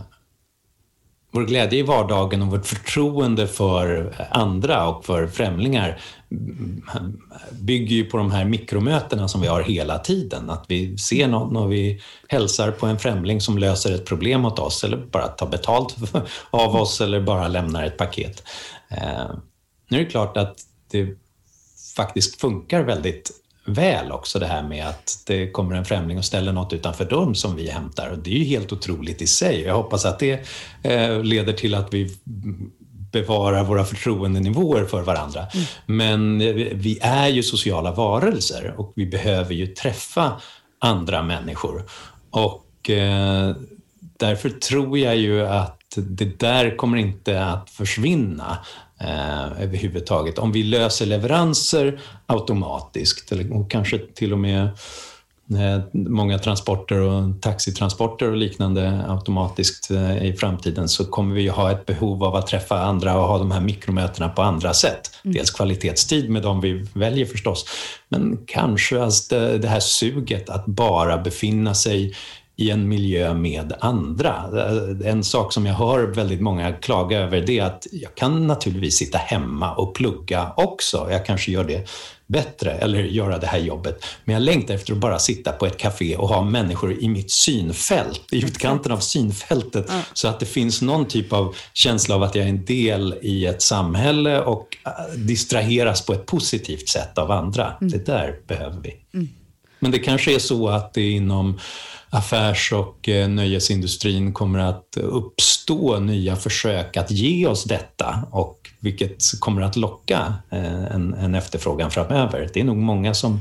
vår 1.30 1.44
glädje 1.44 1.78
i 1.78 1.82
vardagen 1.82 2.42
och 2.42 2.48
vårt 2.48 2.66
förtroende 2.66 3.46
för 3.46 4.14
andra 4.30 4.88
och 4.88 5.04
för 5.04 5.26
främlingar 5.26 6.00
bygger 7.50 7.96
ju 7.96 8.04
på 8.04 8.16
de 8.16 8.30
här 8.30 8.44
mikromötena 8.44 9.28
som 9.28 9.40
vi 9.40 9.46
har 9.46 9.62
hela 9.62 9.98
tiden. 9.98 10.50
Att 10.50 10.64
vi 10.68 10.98
ser 10.98 11.28
någon 11.28 11.56
och 11.56 11.72
vi 11.72 12.00
hälsar 12.28 12.70
på 12.70 12.86
en 12.86 12.98
främling 12.98 13.40
som 13.40 13.58
löser 13.58 13.94
ett 13.94 14.06
problem 14.06 14.44
åt 14.44 14.58
oss 14.58 14.84
eller 14.84 14.96
bara 14.96 15.28
tar 15.28 15.46
betalt 15.46 15.96
av 16.50 16.76
oss 16.76 17.00
eller 17.00 17.20
bara 17.20 17.48
lämnar 17.48 17.84
ett 17.84 17.96
paket. 17.96 18.42
Eh, 18.88 19.30
nu 19.88 20.00
är 20.00 20.04
det 20.04 20.10
klart 20.10 20.36
att 20.36 20.56
det 20.90 21.08
faktiskt 21.96 22.40
funkar 22.40 22.82
väldigt 22.82 23.39
väl 23.64 24.12
också 24.12 24.38
det 24.38 24.46
här 24.46 24.62
med 24.62 24.86
att 24.86 25.22
det 25.26 25.50
kommer 25.50 25.76
en 25.76 25.84
främling 25.84 26.18
och 26.18 26.24
ställer 26.24 26.52
något 26.52 26.72
utanför 26.72 27.04
dörren 27.04 27.34
som 27.34 27.56
vi 27.56 27.70
hämtar. 27.70 28.10
Och 28.10 28.18
det 28.18 28.30
är 28.30 28.38
ju 28.38 28.44
helt 28.44 28.72
otroligt 28.72 29.22
i 29.22 29.26
sig. 29.26 29.62
Jag 29.62 29.74
hoppas 29.74 30.04
att 30.04 30.18
det 30.18 30.46
eh, 30.82 31.22
leder 31.22 31.52
till 31.52 31.74
att 31.74 31.94
vi 31.94 32.16
bevarar 33.12 33.64
våra 33.64 33.84
förtroendenivåer 33.84 34.84
för 34.84 35.02
varandra. 35.02 35.46
Mm. 35.54 35.66
Men 35.86 36.38
vi 36.78 36.98
är 37.02 37.28
ju 37.28 37.42
sociala 37.42 37.92
varelser 37.92 38.74
och 38.76 38.92
vi 38.96 39.06
behöver 39.06 39.54
ju 39.54 39.66
träffa 39.66 40.40
andra 40.78 41.22
människor. 41.22 41.84
Och 42.30 42.90
eh, 42.90 43.56
därför 43.98 44.50
tror 44.50 44.98
jag 44.98 45.16
ju 45.16 45.46
att 45.46 45.76
det 45.96 46.40
där 46.40 46.76
kommer 46.76 46.98
inte 46.98 47.44
att 47.44 47.70
försvinna 47.70 48.58
eh, 49.00 49.62
överhuvudtaget. 49.62 50.38
Om 50.38 50.52
vi 50.52 50.62
löser 50.62 51.06
leveranser 51.06 52.00
automatiskt, 52.26 53.32
eller, 53.32 53.56
och 53.56 53.70
kanske 53.70 53.98
till 53.98 54.32
och 54.32 54.38
med 54.38 54.64
eh, 55.50 55.80
många 55.92 56.38
transporter 56.38 57.00
och 57.00 57.42
taxitransporter 57.42 58.30
och 58.30 58.36
liknande 58.36 59.04
automatiskt 59.08 59.90
eh, 59.90 60.24
i 60.24 60.32
framtiden 60.32 60.88
så 60.88 61.04
kommer 61.04 61.34
vi 61.34 61.48
ha 61.48 61.70
ett 61.70 61.86
behov 61.86 62.24
av 62.24 62.36
att 62.36 62.46
träffa 62.46 62.80
andra 62.80 63.18
och 63.18 63.28
ha 63.28 63.38
de 63.38 63.50
här 63.50 63.60
mikromötena 63.60 64.28
på 64.28 64.42
andra 64.42 64.74
sätt. 64.74 65.10
Mm. 65.24 65.34
Dels 65.34 65.50
kvalitetstid 65.50 66.30
med 66.30 66.42
de 66.42 66.60
vi 66.60 66.86
väljer 66.92 67.26
förstås, 67.26 67.64
men 68.08 68.38
kanske 68.46 69.02
alltså 69.02 69.34
det, 69.34 69.58
det 69.58 69.68
här 69.68 69.80
suget 69.80 70.50
att 70.50 70.66
bara 70.66 71.18
befinna 71.18 71.74
sig 71.74 72.14
i 72.60 72.70
en 72.70 72.88
miljö 72.88 73.34
med 73.34 73.72
andra. 73.80 74.44
En 75.04 75.24
sak 75.24 75.52
som 75.52 75.66
jag 75.66 75.74
hör 75.74 76.06
väldigt 76.06 76.40
många 76.40 76.72
klaga 76.72 77.18
över 77.18 77.40
det 77.40 77.58
är 77.58 77.64
att 77.64 77.86
jag 77.92 78.14
kan 78.14 78.46
naturligtvis 78.46 78.96
sitta 78.96 79.18
hemma 79.18 79.74
och 79.74 79.94
plugga 79.94 80.52
också. 80.56 81.08
Jag 81.10 81.26
kanske 81.26 81.52
gör 81.52 81.64
det 81.64 81.88
bättre 82.26 82.72
eller 82.72 83.02
göra 83.02 83.38
det 83.38 83.46
här 83.46 83.58
jobbet. 83.58 84.04
Men 84.24 84.32
jag 84.34 84.42
längtar 84.42 84.74
efter 84.74 84.92
att 84.92 84.98
bara 84.98 85.18
sitta 85.18 85.52
på 85.52 85.66
ett 85.66 85.76
café 85.76 86.16
och 86.16 86.28
ha 86.28 86.44
människor 86.44 86.92
i 86.92 87.08
mitt 87.08 87.30
synfält, 87.30 88.32
i 88.32 88.44
utkanten 88.44 88.92
av 88.92 88.98
synfältet, 88.98 89.90
mm. 89.90 90.02
så 90.12 90.28
att 90.28 90.40
det 90.40 90.46
finns 90.46 90.82
någon 90.82 91.04
typ 91.04 91.32
av 91.32 91.54
känsla 91.72 92.14
av 92.14 92.22
att 92.22 92.34
jag 92.34 92.44
är 92.44 92.48
en 92.48 92.64
del 92.64 93.14
i 93.22 93.46
ett 93.46 93.62
samhälle 93.62 94.40
och 94.40 94.76
äh, 94.86 94.92
distraheras 95.16 96.06
på 96.06 96.12
ett 96.12 96.26
positivt 96.26 96.88
sätt 96.88 97.18
av 97.18 97.30
andra. 97.30 97.72
Mm. 97.80 97.90
Det 97.90 98.06
där 98.06 98.34
behöver 98.46 98.80
vi. 98.82 98.96
Mm. 99.14 99.28
Men 99.80 99.90
det 99.90 99.98
kanske 99.98 100.34
är 100.34 100.38
så 100.38 100.68
att 100.68 100.94
det 100.94 101.10
inom 101.10 101.58
affärs 102.10 102.72
och 102.72 103.08
eh, 103.08 103.28
nöjesindustrin 103.28 104.32
kommer 104.32 104.58
att 104.58 104.96
uppstå 104.96 105.98
nya 105.98 106.36
försök 106.36 106.96
att 106.96 107.10
ge 107.10 107.46
oss 107.46 107.64
detta 107.64 108.28
och 108.30 108.70
vilket 108.80 109.40
kommer 109.40 109.62
att 109.62 109.76
locka 109.76 110.34
eh, 110.50 110.84
en, 110.84 111.14
en 111.14 111.34
efterfrågan 111.34 111.90
framöver. 111.90 112.50
Det 112.54 112.60
är 112.60 112.64
nog 112.64 112.76
många 112.76 113.14
som 113.14 113.40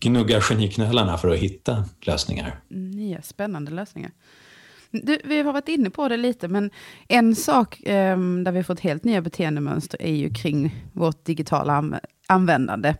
gnuggar 0.00 0.40
geniknölarna 0.40 1.18
för 1.18 1.28
att 1.28 1.38
hitta 1.38 1.84
lösningar. 2.00 2.60
Nya 2.68 3.22
spännande 3.22 3.70
lösningar. 3.70 4.10
Du, 4.90 5.18
vi 5.24 5.42
har 5.42 5.52
varit 5.52 5.68
inne 5.68 5.90
på 5.90 6.08
det 6.08 6.16
lite, 6.16 6.48
men 6.48 6.70
en 7.08 7.36
sak 7.36 7.80
eh, 7.80 8.18
där 8.18 8.52
vi 8.52 8.58
har 8.58 8.62
fått 8.62 8.80
helt 8.80 9.04
nya 9.04 9.22
beteendemönster 9.22 10.02
är 10.02 10.14
ju 10.14 10.30
kring 10.34 10.84
vårt 10.92 11.24
digitala 11.24 12.00
användande. 12.26 12.94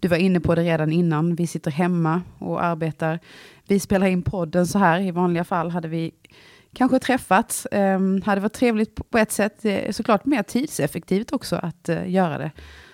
Du 0.00 0.08
var 0.08 0.16
inne 0.16 0.40
på 0.40 0.54
det 0.54 0.62
redan 0.62 0.92
innan. 0.92 1.34
Vi 1.34 1.46
sitter 1.46 1.70
hemma 1.70 2.22
och 2.38 2.64
arbetar. 2.64 3.20
Vi 3.68 3.80
spelar 3.80 4.06
in 4.06 4.22
podden 4.22 4.66
så 4.66 4.78
här. 4.78 5.00
I 5.00 5.10
vanliga 5.10 5.44
fall 5.44 5.70
hade 5.70 5.88
vi 5.88 6.12
kanske 6.72 6.98
träffats. 6.98 7.66
Um, 7.72 8.22
hade 8.22 8.40
varit 8.40 8.52
trevligt 8.52 9.10
på 9.10 9.18
ett 9.18 9.32
sätt. 9.32 9.58
Det 9.62 9.88
är 9.88 9.92
såklart 9.92 10.24
mer 10.24 10.42
tidseffektivt 10.42 11.32
också 11.32 11.56
att 11.56 11.88
uh, 11.88 12.10
göra 12.10 12.38
det 12.38 12.50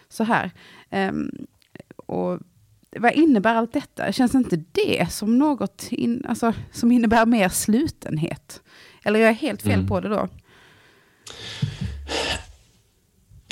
så 0.09 0.25
här. 0.25 0.51
Um, 0.91 1.31
och 1.97 2.39
vad 2.97 3.13
innebär 3.13 3.55
allt 3.55 3.73
detta? 3.73 4.13
Känns 4.13 4.35
inte 4.35 4.57
det 4.73 5.13
som 5.13 5.39
något 5.39 5.89
in, 5.91 6.25
alltså, 6.29 6.53
som 6.73 6.93
innebär 6.93 7.27
mer 7.27 7.49
slutenhet? 7.49 8.63
Eller 9.05 9.21
jag 9.21 9.29
är 9.29 9.35
helt 9.35 9.63
fel 9.63 9.73
mm. 9.73 9.89
på 9.89 10.01
det 10.01 10.09
då? 10.09 10.29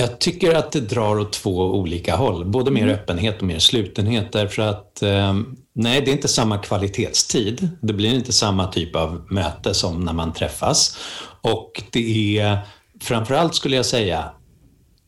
Jag 0.00 0.18
tycker 0.18 0.54
att 0.54 0.72
det 0.72 0.80
drar 0.80 1.18
åt 1.18 1.32
två 1.32 1.56
olika 1.56 2.16
håll, 2.16 2.44
både 2.44 2.70
mer 2.70 2.82
mm. 2.82 2.94
öppenhet 2.94 3.36
och 3.36 3.46
mer 3.46 3.58
slutenhet. 3.58 4.32
Därför 4.32 4.62
att 4.62 5.02
eh, 5.02 5.34
nej, 5.72 6.00
det 6.00 6.10
är 6.10 6.12
inte 6.12 6.28
samma 6.28 6.58
kvalitetstid. 6.58 7.68
Det 7.82 7.92
blir 7.92 8.14
inte 8.14 8.32
samma 8.32 8.66
typ 8.66 8.96
av 8.96 9.26
möte 9.30 9.74
som 9.74 10.04
när 10.04 10.12
man 10.12 10.32
träffas. 10.32 10.98
Och 11.40 11.82
det 11.90 12.38
är 12.38 12.58
framförallt 13.00 13.54
skulle 13.54 13.76
jag 13.76 13.86
säga 13.86 14.30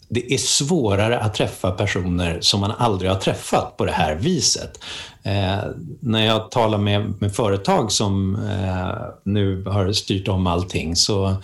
det 0.09 0.35
är 0.35 0.39
svårare 0.39 1.19
att 1.19 1.35
träffa 1.35 1.71
personer 1.71 2.41
som 2.41 2.61
man 2.61 2.71
aldrig 2.79 3.11
har 3.11 3.19
träffat 3.19 3.77
på 3.77 3.85
det 3.85 3.93
här 3.93 4.15
viset. 4.15 4.85
Eh, 5.23 5.65
när 6.01 6.27
jag 6.27 6.51
talar 6.51 6.79
med, 6.79 7.15
med 7.21 7.35
företag 7.35 7.93
som 7.93 8.35
eh, 8.35 9.09
nu 9.25 9.65
har 9.65 9.93
styrt 9.93 10.29
om 10.29 10.47
allting 10.47 10.97
så 10.97 11.37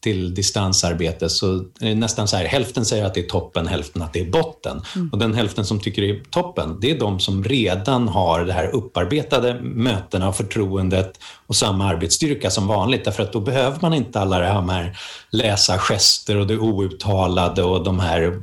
till 0.00 0.34
distansarbete 0.34 1.28
så 1.28 1.54
är 1.56 1.64
det 1.80 1.94
nästan 1.94 2.28
så 2.28 2.36
här, 2.36 2.44
hälften 2.44 2.84
säger 2.84 3.04
att 3.04 3.14
det 3.14 3.20
är 3.20 3.28
toppen, 3.28 3.66
hälften 3.66 4.02
att 4.02 4.12
det 4.12 4.20
är 4.20 4.30
botten. 4.30 4.82
Mm. 4.96 5.08
Och 5.12 5.18
den 5.18 5.34
hälften 5.34 5.64
som 5.64 5.80
tycker 5.80 6.02
det 6.02 6.10
är 6.10 6.22
toppen, 6.30 6.78
det 6.80 6.90
är 6.90 6.98
de 6.98 7.20
som 7.20 7.44
redan 7.44 8.08
har 8.08 8.44
det 8.44 8.52
här 8.52 8.66
upparbetade 8.74 9.60
mötena 9.60 10.28
och 10.28 10.36
förtroendet 10.36 11.20
och 11.46 11.56
samma 11.56 11.88
arbetsstyrka 11.88 12.50
som 12.50 12.66
vanligt. 12.66 13.04
Därför 13.04 13.22
att 13.22 13.32
då 13.32 13.40
behöver 13.40 13.78
man 13.82 13.94
inte 13.94 14.20
alla 14.20 14.54
de 14.54 14.68
här 14.68 14.98
läsa 15.30 15.78
gester 15.78 16.36
och 16.36 16.46
det 16.46 16.58
outtalade 16.58 17.62
och 17.62 17.84
de 17.84 18.00
här 18.00 18.40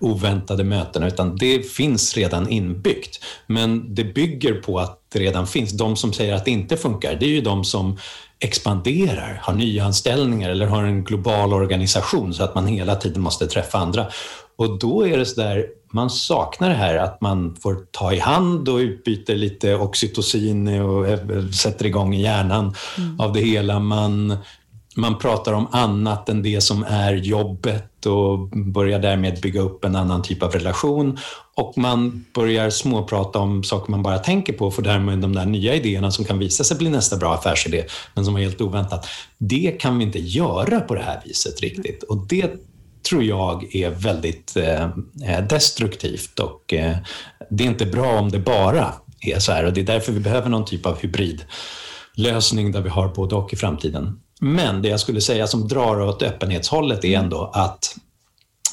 oväntade 0.00 0.64
mötena, 0.64 1.06
utan 1.06 1.36
det 1.36 1.70
finns 1.72 2.16
redan 2.16 2.48
inbyggt. 2.48 3.24
Men 3.46 3.94
det 3.94 4.04
bygger 4.04 4.54
på 4.54 4.78
att 4.78 4.98
det 5.12 5.18
redan 5.18 5.46
finns. 5.46 5.72
De 5.72 5.96
som 5.96 6.12
säger 6.12 6.34
att 6.34 6.44
det 6.44 6.50
inte 6.50 6.76
funkar, 6.76 7.14
det 7.14 7.26
är 7.26 7.30
ju 7.30 7.40
de 7.40 7.64
som 7.64 7.98
expanderar, 8.42 9.40
har 9.42 9.54
nyanställningar 9.54 10.50
eller 10.50 10.66
har 10.66 10.82
en 10.82 11.04
global 11.04 11.52
organisation 11.52 12.34
så 12.34 12.44
att 12.44 12.54
man 12.54 12.66
hela 12.66 12.96
tiden 12.96 13.22
måste 13.22 13.46
träffa 13.46 13.78
andra. 13.78 14.06
Och 14.56 14.78
då 14.78 15.06
är 15.06 15.18
det 15.18 15.26
så 15.26 15.40
där, 15.40 15.66
man 15.92 16.10
saknar 16.10 16.68
det 16.68 16.74
här 16.74 16.96
att 16.96 17.20
man 17.20 17.56
får 17.56 17.76
ta 17.90 18.12
i 18.12 18.18
hand 18.18 18.68
och 18.68 18.76
utbyter 18.76 19.36
lite 19.36 19.74
oxytocin 19.74 20.80
och 20.80 21.06
sätter 21.54 21.86
igång 21.86 22.14
i 22.14 22.22
hjärnan 22.22 22.74
mm. 22.98 23.20
av 23.20 23.32
det 23.32 23.40
hela. 23.40 23.78
Man 23.78 24.36
man 24.96 25.18
pratar 25.18 25.52
om 25.52 25.66
annat 25.72 26.28
än 26.28 26.42
det 26.42 26.60
som 26.60 26.84
är 26.88 27.12
jobbet 27.12 28.06
och 28.06 28.48
börjar 28.48 28.98
därmed 28.98 29.40
bygga 29.40 29.60
upp 29.60 29.84
en 29.84 29.96
annan 29.96 30.22
typ 30.22 30.42
av 30.42 30.52
relation. 30.52 31.18
Och 31.54 31.78
man 31.78 32.24
börjar 32.34 32.70
småprata 32.70 33.38
om 33.38 33.64
saker 33.64 33.90
man 33.90 34.02
bara 34.02 34.18
tänker 34.18 34.52
på 34.52 34.70
för 34.70 34.82
därmed 34.82 35.18
de 35.18 35.32
där 35.32 35.46
nya 35.46 35.74
idéerna 35.74 36.10
som 36.10 36.24
kan 36.24 36.38
visa 36.38 36.64
sig 36.64 36.76
bli 36.76 36.90
nästa 36.90 37.16
bra 37.16 37.34
affärsidé, 37.34 37.84
men 38.14 38.24
som 38.24 38.34
var 38.34 38.40
helt 38.40 38.60
oväntat. 38.60 39.06
Det 39.38 39.76
kan 39.80 39.98
vi 39.98 40.04
inte 40.04 40.18
göra 40.18 40.80
på 40.80 40.94
det 40.94 41.02
här 41.02 41.22
viset 41.24 41.60
riktigt. 41.60 42.02
Och 42.02 42.26
det 42.26 42.52
tror 43.08 43.22
jag 43.22 43.74
är 43.74 43.90
väldigt 43.90 44.56
eh, 44.56 44.82
eh 45.28 45.46
destruktivt 45.48 46.38
och 46.38 46.74
eh, 46.74 46.96
det 47.50 47.64
är 47.64 47.68
inte 47.68 47.86
bra 47.86 48.18
om 48.18 48.30
det 48.30 48.38
bara 48.38 48.94
är 49.20 49.38
så 49.38 49.52
här 49.52 49.64
och 49.64 49.72
det 49.72 49.80
är 49.80 49.84
därför 49.84 50.12
vi 50.12 50.20
behöver 50.20 50.48
någon 50.48 50.64
typ 50.64 50.86
av 50.86 50.98
hybridlösning 51.02 52.72
där 52.72 52.80
vi 52.80 52.88
har 52.88 53.08
både 53.08 53.34
och 53.34 53.52
i 53.52 53.56
framtiden. 53.56 54.20
Men 54.44 54.82
det 54.82 54.88
jag 54.88 55.00
skulle 55.00 55.20
säga 55.20 55.46
som 55.46 55.68
drar 55.68 56.00
åt 56.00 56.22
öppenhetshållet 56.22 57.04
är 57.04 57.18
ändå 57.18 57.50
att 57.54 57.96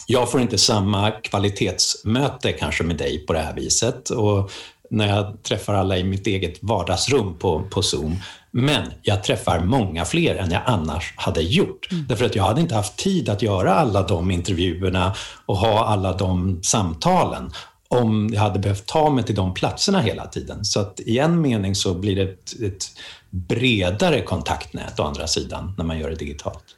jag 0.07 0.31
får 0.31 0.41
inte 0.41 0.57
samma 0.57 1.11
kvalitetsmöte 1.11 2.51
kanske 2.51 2.83
med 2.83 2.97
dig 2.97 3.25
på 3.25 3.33
det 3.33 3.39
här 3.39 3.53
viset. 3.53 4.09
Och 4.09 4.51
när 4.89 5.07
jag 5.07 5.43
träffar 5.43 5.73
alla 5.73 5.97
i 5.97 6.03
mitt 6.03 6.27
eget 6.27 6.63
vardagsrum 6.63 7.37
på, 7.37 7.63
på 7.69 7.81
Zoom. 7.81 8.15
Men 8.51 8.91
jag 9.01 9.23
träffar 9.23 9.59
många 9.59 10.05
fler 10.05 10.35
än 10.35 10.51
jag 10.51 10.61
annars 10.65 11.13
hade 11.15 11.41
gjort. 11.41 11.91
Mm. 11.91 12.05
Därför 12.07 12.25
att 12.25 12.35
jag 12.35 12.43
hade 12.43 12.61
inte 12.61 12.75
haft 12.75 12.97
tid 12.97 13.29
att 13.29 13.41
göra 13.41 13.75
alla 13.75 14.03
de 14.03 14.31
intervjuerna 14.31 15.15
och 15.45 15.57
ha 15.57 15.85
alla 15.85 16.13
de 16.13 16.59
samtalen 16.63 17.51
om 17.87 18.29
jag 18.33 18.41
hade 18.41 18.59
behövt 18.59 18.85
ta 18.85 19.09
mig 19.09 19.23
till 19.23 19.35
de 19.35 19.53
platserna 19.53 20.01
hela 20.01 20.25
tiden. 20.27 20.65
Så 20.65 20.79
att 20.79 20.99
i 20.99 21.19
en 21.19 21.41
mening 21.41 21.75
så 21.75 21.93
blir 21.93 22.15
det 22.15 22.21
ett, 22.21 22.61
ett 22.61 22.85
bredare 23.29 24.21
kontaktnät 24.21 24.99
å 24.99 25.03
andra 25.03 25.27
sidan 25.27 25.73
när 25.77 25.85
man 25.85 25.99
gör 25.99 26.09
det 26.09 26.15
digitalt. 26.15 26.75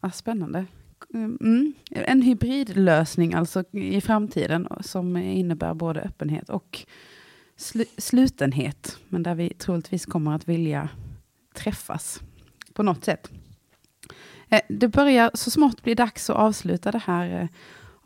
Ja, 0.00 0.10
spännande. 0.10 0.66
mm, 1.14 1.72
en 1.90 2.22
hybridlösning 2.22 3.34
alltså 3.34 3.64
i 3.72 4.00
framtiden 4.00 4.68
som 4.80 5.16
innebär 5.16 5.74
både 5.74 6.00
öppenhet 6.00 6.50
och 6.50 6.86
sl 7.56 7.82
slutenhet. 7.98 8.98
Men 9.08 9.22
där 9.22 9.34
vi 9.34 9.48
troligtvis 9.50 10.06
kommer 10.06 10.34
att 10.34 10.48
vilja 10.48 10.88
träffas 11.54 12.20
på 12.72 12.82
något 12.82 13.04
sätt. 13.04 13.30
Eh, 14.48 14.60
det 14.68 14.88
börjar 14.88 15.30
så 15.34 15.50
smått 15.50 15.82
bli 15.82 15.94
dags 15.94 16.30
att 16.30 16.36
avsluta 16.36 16.92
det 16.92 17.02
här 17.04 17.40
eh, 17.42 17.48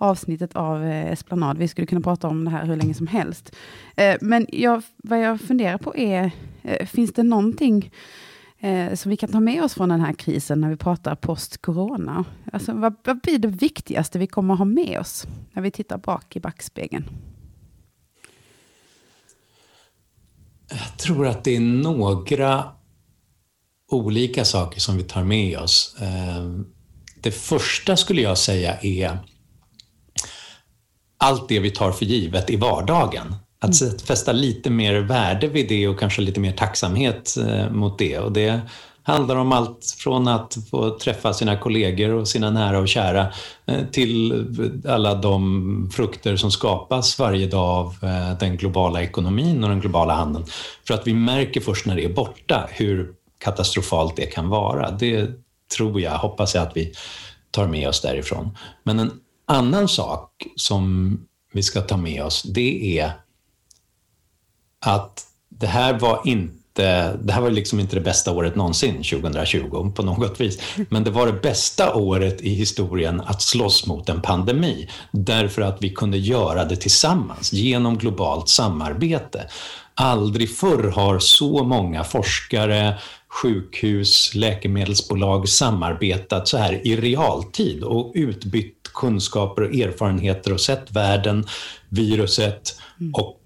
avsnittet 0.03 0.57
av 0.57 0.85
eh, 0.85 1.13
Esplanad. 1.13 1.59
Vi 1.59 1.69
skulle 1.69 1.87
kunna 1.87 2.01
prata 2.01 2.29
om 2.29 2.45
det 2.45 2.51
här 2.51 2.67
hur 2.67 2.77
länge 2.77 2.95
som 2.95 3.07
helst. 3.07 3.57
Eh, 3.97 4.17
men 4.21 4.47
jag, 4.53 4.83
vad 4.97 5.21
jag 5.21 5.41
funderar 5.41 5.79
på 5.79 5.97
är, 5.97 6.31
eh, 6.63 6.87
finns 6.87 7.13
det 7.13 7.23
någonting 7.23 7.91
eh, 8.59 8.95
som 8.95 9.11
vi 9.11 9.17
kan 9.17 9.33
ta 9.33 9.41
med 9.41 9.65
oss 9.65 9.75
från 9.75 9.89
den 9.89 10.01
här 10.01 10.13
krisen 10.13 10.61
när 10.61 10.71
vi 10.71 10.77
pratar 10.77 11.15
post-corona? 11.15 12.25
Alltså, 12.53 12.73
vad, 12.73 12.95
vad 13.05 13.21
blir 13.21 13.39
det 13.39 13.49
viktigaste 13.49 14.19
vi 14.19 14.27
kommer 14.27 14.55
att 14.55 14.59
ha 14.59 14.65
med 14.65 14.99
oss 15.01 15.27
när 15.53 15.63
vi 15.63 15.71
tittar 15.71 15.99
bak 15.99 16.37
i 16.37 16.41
backspegeln? 16.41 17.05
Jag 20.69 20.99
tror 20.99 21.27
att 21.27 21.45
det 21.45 21.57
är 21.57 21.61
några 21.61 22.65
olika 23.91 24.45
saker 24.45 24.81
som 24.81 24.97
vi 24.97 25.03
tar 25.03 25.25
med 25.25 25.59
oss. 25.59 25.97
Det 27.21 27.31
första 27.31 27.97
skulle 27.97 28.21
jag 28.23 28.39
säga 28.39 28.79
är 28.83 29.19
allt 31.23 31.49
det 31.49 31.61
vi 31.61 31.71
tar 31.71 31.93
för 31.93 32.05
givet 32.05 32.51
i 32.51 32.57
vardagen. 32.57 33.35
Att 33.61 33.81
mm. 33.81 33.99
fästa 33.99 34.33
lite 34.33 34.71
mer 34.71 34.95
värde 34.95 35.49
vid 35.49 35.69
det 35.69 35.89
och 35.89 35.99
kanske 35.99 36.23
lite 36.23 36.41
mer 36.41 36.53
tacksamhet 36.53 37.37
eh, 37.37 37.71
mot 37.71 37.99
det. 37.99 38.19
Och 38.19 38.33
det 38.33 38.61
handlar 39.03 39.37
om 39.37 39.53
allt 39.53 39.95
från 39.99 40.29
att 40.29 40.57
få 40.71 40.99
träffa 40.99 41.33
sina 41.33 41.57
kollegor 41.57 42.11
och 42.11 42.29
sina 42.29 42.51
nära 42.51 42.79
och 42.79 42.89
kära 42.89 43.33
eh, 43.67 43.87
till 43.93 44.47
alla 44.89 45.15
de 45.15 45.91
frukter 45.93 46.37
som 46.37 46.51
skapas 46.51 47.19
varje 47.19 47.47
dag 47.47 47.69
av 47.69 47.97
eh, 48.03 48.39
den 48.39 48.57
globala 48.57 49.03
ekonomin 49.03 49.65
och 49.65 49.71
den 49.71 49.81
globala 49.81 50.15
handeln. 50.15 50.45
För 50.87 50.95
att 50.95 51.07
vi 51.07 51.15
märker 51.15 51.61
först 51.61 51.87
när 51.87 51.97
det 51.97 52.05
är 52.05 52.13
borta 52.13 52.69
hur 52.71 53.13
katastrofalt 53.39 54.17
det 54.17 54.27
kan 54.27 54.49
vara. 54.49 54.91
Det 54.91 55.31
tror 55.77 56.01
jag, 56.01 56.13
hoppas 56.13 56.55
jag 56.55 56.63
att 56.63 56.77
vi 56.77 56.93
tar 57.51 57.67
med 57.67 57.89
oss 57.89 58.01
därifrån. 58.01 58.57
Men 58.83 58.99
en 58.99 59.11
annan 59.53 59.89
sak 59.89 60.47
som 60.57 61.19
vi 61.53 61.63
ska 61.63 61.81
ta 61.81 61.97
med 61.97 62.25
oss, 62.25 62.43
det 62.43 62.99
är 62.99 63.13
att 64.81 65.27
det 65.49 65.67
här 65.67 65.99
var 65.99 66.21
inte 66.25 66.59
det 66.75 67.33
här 67.33 67.41
var 67.41 67.51
liksom 67.51 67.81
inte 67.81 67.97
det 67.97 68.01
bästa 68.01 68.33
året 68.33 68.57
någonsin, 68.57 68.95
2020, 68.95 69.93
på 69.97 70.03
något 70.03 70.41
vis. 70.41 70.59
Men 70.91 71.05
det 71.05 71.11
var 71.11 71.27
det 71.27 71.33
bästa 71.33 71.95
året 71.95 72.41
i 72.41 72.55
historien 72.55 73.21
att 73.21 73.43
slåss 73.43 73.87
mot 73.87 74.09
en 74.09 74.23
pandemi. 74.23 74.89
Därför 75.11 75.63
att 75.63 75.83
vi 75.83 75.91
kunde 75.91 76.19
göra 76.19 76.65
det 76.65 76.77
tillsammans, 76.77 77.53
genom 77.53 77.99
globalt 77.99 78.49
samarbete. 78.49 79.49
Aldrig 79.95 80.57
förr 80.57 80.91
har 80.91 81.19
så 81.19 81.65
många 81.65 82.05
forskare, 82.05 82.99
sjukhus, 83.29 84.35
läkemedelsbolag 84.35 85.49
samarbetat 85.49 86.49
så 86.49 86.57
här 86.57 86.87
i 86.87 86.97
realtid 86.97 87.83
och 87.83 88.13
utbytt 88.15 88.82
kunskaper 88.95 89.63
och 89.63 89.75
erfarenheter 89.75 90.53
och 90.53 90.61
sett 90.61 90.93
världen, 90.93 91.47
viruset 91.89 92.77
mm. 93.01 93.15
och 93.15 93.39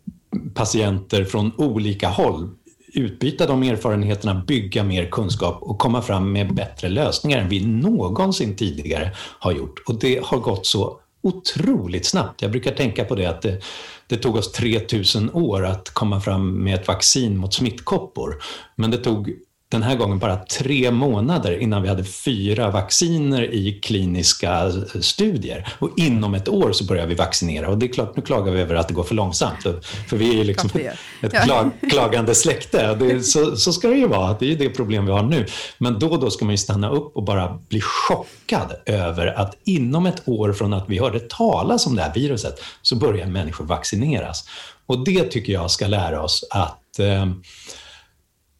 patienter 0.54 1.24
från 1.24 1.52
olika 1.56 2.08
håll 2.08 2.48
utbyta 2.96 3.46
de 3.46 3.62
erfarenheterna, 3.62 4.34
bygga 4.34 4.84
mer 4.84 5.06
kunskap 5.10 5.58
och 5.62 5.78
komma 5.78 6.02
fram 6.02 6.32
med 6.32 6.54
bättre 6.54 6.88
lösningar 6.88 7.38
än 7.38 7.48
vi 7.48 7.66
någonsin 7.66 8.56
tidigare 8.56 9.10
har 9.16 9.52
gjort. 9.52 9.82
Och 9.86 9.98
det 9.98 10.24
har 10.24 10.38
gått 10.38 10.66
så 10.66 11.00
otroligt 11.22 12.06
snabbt. 12.06 12.42
Jag 12.42 12.50
brukar 12.50 12.72
tänka 12.72 13.04
på 13.04 13.14
det 13.14 13.26
att 13.26 13.42
det, 13.42 13.62
det 14.06 14.16
tog 14.16 14.36
oss 14.36 14.52
3000 14.52 15.30
år 15.32 15.64
att 15.66 15.90
komma 15.90 16.20
fram 16.20 16.64
med 16.64 16.74
ett 16.74 16.88
vaccin 16.88 17.36
mot 17.36 17.54
smittkoppor. 17.54 18.42
Men 18.76 18.90
det 18.90 18.98
tog 18.98 19.32
den 19.76 19.82
här 19.82 19.96
gången 19.96 20.18
bara 20.18 20.36
tre 20.36 20.90
månader 20.90 21.58
innan 21.58 21.82
vi 21.82 21.88
hade 21.88 22.04
fyra 22.04 22.70
vacciner 22.70 23.54
i 23.54 23.80
kliniska 23.82 24.72
studier. 25.00 25.68
Och 25.78 25.90
inom 25.96 26.34
ett 26.34 26.48
år 26.48 26.72
så 26.72 26.84
börjar 26.84 27.06
vi 27.06 27.14
vaccinera. 27.14 27.68
Och 27.68 27.78
det 27.78 27.86
är 27.86 27.92
klart, 27.92 28.16
nu 28.16 28.22
klagar 28.22 28.52
vi 28.52 28.60
över 28.60 28.74
att 28.74 28.88
det 28.88 28.94
går 28.94 29.04
för 29.04 29.14
långsamt. 29.14 29.62
För, 29.62 29.80
för 29.80 30.16
vi 30.16 30.30
är 30.30 30.34
ju 30.34 30.44
liksom 30.44 30.70
ett 31.20 31.44
klag, 31.44 31.70
klagande 31.90 32.34
släkte. 32.34 32.94
Det, 32.94 33.22
så, 33.22 33.56
så 33.56 33.72
ska 33.72 33.88
det 33.88 33.96
ju 33.96 34.06
vara. 34.06 34.36
Det 34.40 34.52
är 34.52 34.56
det 34.56 34.68
problem 34.68 35.06
vi 35.06 35.12
har 35.12 35.22
nu. 35.22 35.46
Men 35.78 35.98
då 35.98 36.08
och 36.08 36.20
då 36.20 36.30
ska 36.30 36.44
man 36.44 36.54
ju 36.54 36.58
stanna 36.58 36.90
upp 36.90 37.16
och 37.16 37.24
bara 37.24 37.58
bli 37.68 37.80
chockad 37.80 38.72
över 38.86 39.26
att 39.26 39.56
inom 39.64 40.06
ett 40.06 40.28
år 40.28 40.52
från 40.52 40.72
att 40.72 40.84
vi 40.88 40.98
hörde 40.98 41.20
talas 41.20 41.86
om 41.86 41.96
det 41.96 42.02
här 42.02 42.14
viruset 42.14 42.60
så 42.82 42.96
börjar 42.96 43.26
människor 43.26 43.64
vaccineras. 43.64 44.44
Och 44.86 45.04
det 45.04 45.22
tycker 45.22 45.52
jag 45.52 45.70
ska 45.70 45.86
lära 45.86 46.22
oss 46.22 46.44
att 46.50 46.98
eh, 46.98 47.26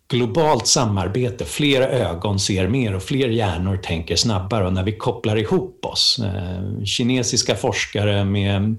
globalt 0.08 0.66
samarbete, 0.66 1.44
fler 1.44 1.80
ögon 1.80 2.40
ser 2.40 2.68
mer 2.68 2.94
och 2.94 3.02
fler 3.02 3.28
hjärnor 3.28 3.76
tänker 3.76 4.16
snabbare 4.16 4.66
och 4.66 4.72
när 4.72 4.82
vi 4.82 4.96
kopplar 4.96 5.36
ihop 5.36 5.84
oss, 5.84 6.18
eh, 6.18 6.84
kinesiska 6.84 7.54
forskare 7.54 8.24
med 8.24 8.76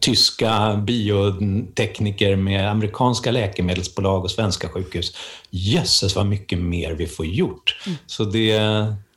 tyska 0.00 0.76
biotekniker 0.76 2.36
med 2.36 2.70
amerikanska 2.70 3.30
läkemedelsbolag 3.30 4.24
och 4.24 4.30
svenska 4.30 4.68
sjukhus. 4.68 5.16
Jösses 5.50 6.16
vad 6.16 6.26
mycket 6.26 6.58
mer 6.58 6.92
vi 6.92 7.06
får 7.06 7.26
gjort. 7.26 7.76
Mm. 7.86 7.98
Så 8.06 8.24
det, 8.24 8.58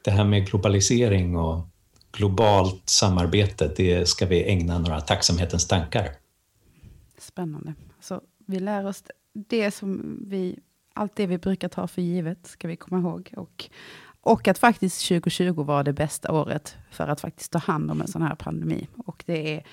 det 0.01 0.11
här 0.11 0.23
med 0.23 0.47
globalisering 0.49 1.37
och 1.37 1.67
globalt 2.11 2.89
samarbete, 2.89 3.73
det 3.77 4.09
ska 4.09 4.25
vi 4.25 4.43
ägna 4.43 4.79
några 4.79 5.01
tacksamhetens 5.01 5.67
tankar. 5.67 6.09
Spännande. 7.19 7.73
Så 8.01 8.21
vi 8.45 8.59
lär 8.59 8.87
oss 8.87 9.03
det 9.33 9.71
som 9.71 10.19
vi 10.27 10.59
allt 10.97 11.15
det 11.15 11.27
vi 11.27 11.37
brukar 11.37 11.67
ta 11.67 11.87
för 11.87 12.01
givet 12.01 12.47
ska 12.47 12.67
vi 12.67 12.75
komma 12.75 13.01
ihåg. 13.01 13.33
Och, 13.37 13.69
och 14.21 14.47
att 14.47 14.57
faktiskt 14.57 15.07
2020 15.07 15.63
var 15.63 15.83
det 15.83 15.93
bästa 15.93 16.31
året 16.31 16.75
för 16.91 17.07
att 17.07 17.21
faktiskt 17.21 17.51
ta 17.51 17.59
hand 17.59 17.91
om 17.91 18.01
en 18.01 18.07
sån 18.07 18.21
här 18.21 18.35
pandemi. 18.35 18.87
Och 18.97 19.23
det 19.27 19.55
är 19.55 19.63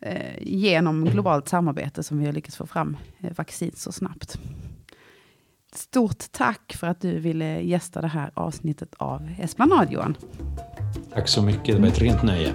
eh, 0.00 0.38
genom 0.40 1.04
globalt 1.04 1.48
samarbete 1.48 2.02
som 2.02 2.18
vi 2.18 2.26
har 2.26 2.32
lyckats 2.32 2.56
få 2.56 2.66
fram 2.66 2.96
eh, 3.20 3.32
vaccin 3.36 3.72
så 3.74 3.92
snabbt. 3.92 4.38
Stort 5.74 6.32
tack 6.32 6.72
för 6.78 6.86
att 6.86 7.00
du 7.00 7.18
ville 7.18 7.60
gästa 7.60 8.00
det 8.00 8.08
här 8.08 8.30
avsnittet 8.34 8.94
av 8.96 9.30
Esplanad, 9.38 9.92
Johan. 9.92 10.16
Tack 11.12 11.28
så 11.28 11.42
mycket, 11.42 11.76
det 11.76 11.80
var 11.80 11.88
ett 11.88 12.00
rent 12.00 12.22
nöje. 12.22 12.54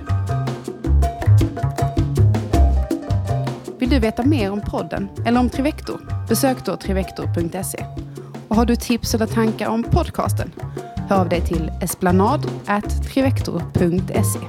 Vill 3.88 3.94
du 3.94 4.00
veta 4.00 4.24
mer 4.24 4.52
om 4.52 4.62
podden 4.62 5.10
eller 5.26 5.40
om 5.40 5.50
Trivector? 5.50 6.26
Besök 6.30 6.66
då 6.66 6.78
trivector.se. 6.78 7.86
Och 8.48 8.56
har 8.56 8.66
du 8.66 8.76
tips 8.76 9.16
eller 9.16 9.26
tankar 9.26 9.70
om 9.70 9.84
podcasten? 9.84 10.52
Hör 11.10 11.20
av 11.20 11.30
dig 11.30 11.42
till 11.42 11.72
esplanad.trivector.se. 11.82 14.40